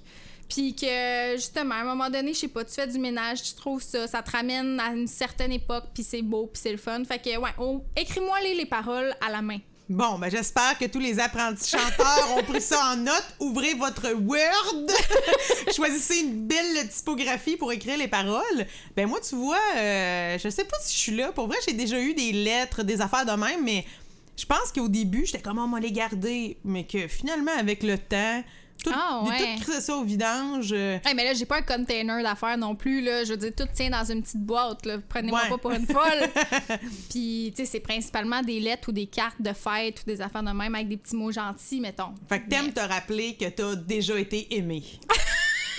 Puis 0.49 0.75
que, 0.75 1.35
justement, 1.35 1.73
à 1.73 1.79
un 1.79 1.83
moment 1.85 2.09
donné, 2.11 2.33
je 2.33 2.39
sais 2.41 2.47
pas, 2.47 2.63
tu 2.63 2.73
fais 2.73 2.85
du 2.85 2.99
ménage, 2.99 3.41
tu 3.41 3.53
trouves 3.55 3.81
ça, 3.81 4.07
ça 4.07 4.21
te 4.21 4.29
ramène 4.29 4.79
à 4.79 4.93
une 4.93 5.07
certaine 5.07 5.51
époque, 5.51 5.85
puis 5.93 6.03
c'est 6.03 6.21
beau, 6.21 6.47
puis 6.47 6.61
c'est 6.61 6.71
le 6.71 6.77
fun. 6.77 7.03
Fait 7.05 7.17
que, 7.17 7.35
ouais, 7.37 7.49
oh, 7.57 7.83
écris-moi 7.95 8.39
les, 8.41 8.53
les 8.53 8.65
paroles 8.65 9.15
à 9.25 9.31
la 9.31 9.41
main. 9.41 9.57
Bon, 9.89 10.17
ben 10.17 10.31
j'espère 10.31 10.77
que 10.79 10.85
tous 10.85 10.99
les 10.99 11.19
apprentis 11.19 11.71
chanteurs 11.71 12.37
ont 12.37 12.43
pris 12.43 12.61
ça 12.61 12.93
en 12.93 12.95
note. 12.95 13.35
Ouvrez 13.41 13.73
votre 13.73 14.13
Word. 14.13 14.87
Choisissez 15.75 16.21
une 16.21 16.47
belle 16.47 16.87
typographie 16.87 17.57
pour 17.57 17.69
écrire 17.73 17.97
les 17.97 18.07
paroles. 18.07 18.65
Ben 18.95 19.09
moi, 19.09 19.19
tu 19.19 19.35
vois, 19.35 19.59
euh, 19.75 20.37
je 20.41 20.47
sais 20.47 20.63
pas 20.63 20.77
si 20.81 20.95
je 20.95 20.99
suis 20.99 21.15
là. 21.17 21.33
Pour 21.33 21.47
vrai, 21.47 21.57
j'ai 21.67 21.73
déjà 21.73 21.99
eu 21.99 22.13
des 22.13 22.31
lettres, 22.31 22.83
des 22.83 23.01
affaires 23.01 23.25
de 23.25 23.33
même, 23.33 23.61
mais 23.65 23.85
je 24.37 24.45
pense 24.45 24.71
qu'au 24.73 24.87
début, 24.87 25.25
j'étais 25.25 25.41
comme, 25.41 25.59
on 25.59 25.67
va 25.67 25.81
les 25.81 25.91
garder. 25.91 26.57
Mais 26.63 26.85
que 26.85 27.09
finalement, 27.09 27.51
avec 27.57 27.83
le 27.83 27.97
temps, 27.97 28.41
tout, 28.83 28.91
Ah, 28.93 29.21
ouais. 29.23 29.55
tout 29.63 29.71
ça 29.79 29.95
au 29.95 30.03
vidange. 30.03 30.69
euh, 30.73 30.97
Hey, 31.05 31.13
mais 31.15 31.23
là, 31.25 31.33
j'ai 31.33 31.45
pas 31.45 31.57
un 31.57 31.61
container 31.61 32.21
d'affaires 32.21 32.57
non 32.57 32.75
plus, 32.75 33.01
là. 33.01 33.23
Je 33.23 33.31
veux 33.31 33.37
dire, 33.37 33.51
tout 33.55 33.67
tient 33.73 33.89
dans 33.89 34.03
une 34.03 34.21
petite 34.21 34.41
boîte, 34.41 34.85
là. 34.85 34.97
Prenez-moi 35.07 35.41
Ouais. 35.43 35.49
pas 35.49 35.57
pour 35.57 35.71
une 35.71 35.87
folle. 35.87 36.29
Puis, 37.09 37.53
tu 37.55 37.63
sais, 37.63 37.71
c'est 37.71 37.79
principalement 37.79 38.41
des 38.41 38.59
lettres 38.59 38.89
ou 38.89 38.91
des 38.91 39.07
cartes 39.07 39.41
de 39.41 39.53
fête 39.53 40.01
ou 40.01 40.03
des 40.05 40.21
affaires 40.21 40.43
de 40.43 40.51
même 40.51 40.75
avec 40.75 40.87
des 40.89 40.97
petits 40.97 41.15
mots 41.15 41.31
gentils, 41.31 41.79
mettons. 41.79 42.13
Fait 42.27 42.41
que 42.41 42.49
t'aimes 42.49 42.73
te 42.73 42.79
rappeler 42.81 43.35
que 43.35 43.45
t'as 43.49 43.75
déjà 43.75 44.19
été 44.19 44.55
aimé. 44.55 44.83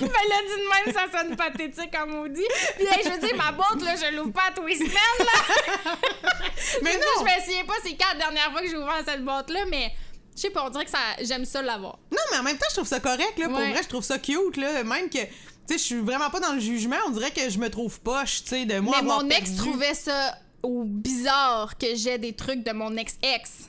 Mais 0.01 0.07
là, 0.09 0.13
dit 0.43 0.87
de 0.87 0.93
même, 0.93 0.95
ça 0.95 1.19
sonne 1.21 1.37
pathétique 1.37 1.95
en 2.03 2.07
maudit. 2.09 2.43
Puis, 2.77 2.85
hey, 2.87 3.03
je 3.05 3.11
veux 3.11 3.19
dire, 3.27 3.37
ma 3.37 3.53
boîte, 3.53 3.81
là, 3.83 3.95
je 3.97 4.17
l'ouvre 4.17 4.33
pas 4.33 4.49
à 4.49 4.53
tous 4.53 4.67
les 4.67 4.75
semaines, 4.77 4.91
là. 5.21 5.95
Mais 6.83 6.95
non! 6.95 7.01
je 7.19 7.25
me 7.25 7.45
souviens 7.45 7.65
pas 7.65 7.75
c'est 7.83 7.95
quand 7.97 8.09
la 8.15 8.19
dernière 8.19 8.51
fois 8.51 8.61
que 8.63 8.69
j'ai 8.69 8.77
ouvert 8.77 9.03
cette 9.07 9.25
boîte-là, 9.25 9.61
mais 9.71 9.93
je 10.37 10.41
sais 10.41 10.51
pas, 10.51 10.65
on 10.67 10.71
dirait 10.71 10.85
que 10.85 10.91
ça, 10.91 10.99
j'aime 11.23 11.45
ça 11.45 11.63
l'avoir. 11.63 11.99
Non, 12.11 12.19
mais 12.33 12.39
en 12.39 12.43
même 12.43 12.57
temps, 12.59 12.67
je 12.71 12.75
trouve 12.77 12.89
ça 12.89 13.01
correct, 13.01 13.39
là. 13.39 13.49
Pour 13.49 13.59
Ouais. 13.59 13.73
vrai, 13.73 13.83
je 13.83 13.89
trouve 13.89 14.05
ça 14.05 14.19
cute, 14.19 14.57
là. 14.57 14.83
Même 14.85 15.09
que, 15.09 15.19
tu 15.19 15.29
sais, 15.69 15.79
je 15.79 15.83
suis 15.83 16.01
vraiment 16.01 16.31
pas 16.31 16.41
dans 16.41 16.53
le 16.53 16.61
jugement. 16.61 16.97
On 17.07 17.11
dirait 17.11 17.31
que 17.31 17.49
je 17.49 17.59
me 17.59 17.69
trouve 17.71 18.01
poche, 18.01 18.43
tu 18.45 18.51
sais, 18.51 18.65
de 18.67 18.79
moi 18.81 18.97
mais 18.97 19.03
avoir 19.09 19.23
mon 19.23 19.31
ex 19.31 19.51
perdu. 19.51 19.57
trouvait 19.57 19.95
ça 19.95 20.37
ou 20.63 20.85
bizarre 20.85 21.77
que 21.79 21.95
j'ai 21.95 22.19
des 22.19 22.33
trucs 22.33 22.65
de 22.65 22.73
mon 22.73 22.97
ex-ex. 22.97 23.69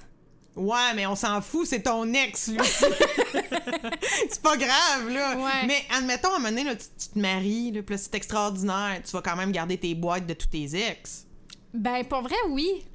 Ouais, 0.55 0.93
mais 0.95 1.05
on 1.05 1.15
s'en 1.17 1.41
fout, 1.41 1.67
c'est 1.67 1.81
ton 1.81 2.11
ex, 2.13 2.47
lui. 2.47 2.57
c'est 4.29 4.41
pas 4.41 4.57
grave, 4.57 5.09
là. 5.09 5.35
Ouais. 5.37 5.67
Mais 5.67 5.83
admettons, 5.95 6.29
à 6.29 6.35
un 6.35 6.39
moment 6.39 6.49
donné, 6.49 6.63
là, 6.63 6.75
tu, 6.75 6.85
tu 6.97 7.09
te 7.09 7.19
maries, 7.19 7.71
là, 7.71 7.81
puis 7.83 7.95
là, 7.95 8.01
c'est 8.01 8.15
extraordinaire. 8.15 9.01
Tu 9.05 9.11
vas 9.11 9.21
quand 9.21 9.35
même 9.35 9.51
garder 9.51 9.77
tes 9.77 9.93
boîtes 9.95 10.25
de 10.25 10.33
tous 10.33 10.47
tes 10.47 10.69
ex. 10.89 11.25
Ben, 11.73 12.03
pour 12.05 12.21
vrai, 12.21 12.35
oui. 12.49 12.85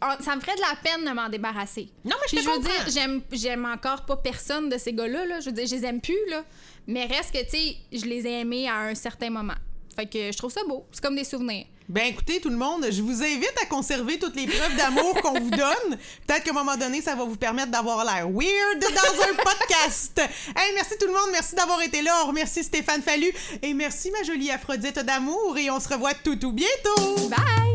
Ah, 0.00 0.16
Ça 0.20 0.34
me 0.36 0.40
ferait 0.40 0.56
de 0.56 0.60
la 0.60 0.76
peine 0.82 1.04
de 1.04 1.10
m'en 1.10 1.28
débarrasser. 1.28 1.88
Non, 2.04 2.16
mais 2.20 2.28
je 2.30 2.36
te 2.36 2.42
je 2.42 2.48
veux 2.48 2.54
comprends. 2.56 2.70
dire, 2.70 2.88
j'aime, 2.92 3.22
j'aime 3.32 3.64
encore 3.64 4.04
pas 4.06 4.16
personne 4.16 4.68
de 4.68 4.78
ces 4.78 4.92
gars-là. 4.92 5.24
Là. 5.26 5.40
Je 5.40 5.46
veux 5.46 5.52
dire, 5.52 5.66
je 5.66 5.74
les 5.74 5.84
aime 5.84 6.00
plus, 6.00 6.18
là. 6.28 6.44
Mais 6.86 7.04
reste 7.06 7.32
que, 7.32 7.42
tu 7.44 7.50
sais, 7.50 7.76
je 7.92 8.04
les 8.04 8.26
ai 8.26 8.40
aimés 8.40 8.68
à 8.68 8.76
un 8.80 8.94
certain 8.94 9.30
moment. 9.30 9.54
Fait 9.94 10.06
que 10.06 10.30
je 10.30 10.36
trouve 10.36 10.52
ça 10.52 10.60
beau. 10.68 10.86
C'est 10.92 11.02
comme 11.02 11.16
des 11.16 11.24
souvenirs. 11.24 11.64
Ben 11.88 12.06
écoutez 12.08 12.40
tout 12.40 12.48
le 12.48 12.56
monde, 12.56 12.84
je 12.90 13.00
vous 13.00 13.22
invite 13.22 13.54
à 13.62 13.66
conserver 13.66 14.18
toutes 14.18 14.34
les 14.34 14.46
preuves 14.48 14.76
d'amour 14.76 15.14
qu'on 15.22 15.38
vous 15.38 15.50
donne. 15.50 15.96
Peut-être 16.26 16.42
qu'à 16.42 16.50
un 16.50 16.54
moment 16.54 16.76
donné, 16.76 17.00
ça 17.00 17.14
va 17.14 17.22
vous 17.24 17.36
permettre 17.36 17.70
d'avoir 17.70 18.04
l'air 18.04 18.28
weird 18.28 18.80
dans 18.80 19.22
un 19.22 19.34
podcast. 19.36 20.20
Hey, 20.56 20.74
merci 20.74 20.98
tout 20.98 21.06
le 21.06 21.12
monde, 21.12 21.28
merci 21.30 21.54
d'avoir 21.54 21.80
été 21.82 22.02
là. 22.02 22.22
On 22.24 22.26
remercie 22.26 22.64
Stéphane 22.64 23.02
Fallu 23.02 23.32
et 23.62 23.72
merci 23.72 24.10
ma 24.10 24.24
jolie 24.24 24.50
Aphrodite 24.50 24.98
d'amour 24.98 25.56
et 25.56 25.70
on 25.70 25.78
se 25.78 25.88
revoit 25.88 26.14
tout 26.14 26.34
tout 26.36 26.52
bientôt. 26.52 27.28
Bye! 27.28 27.65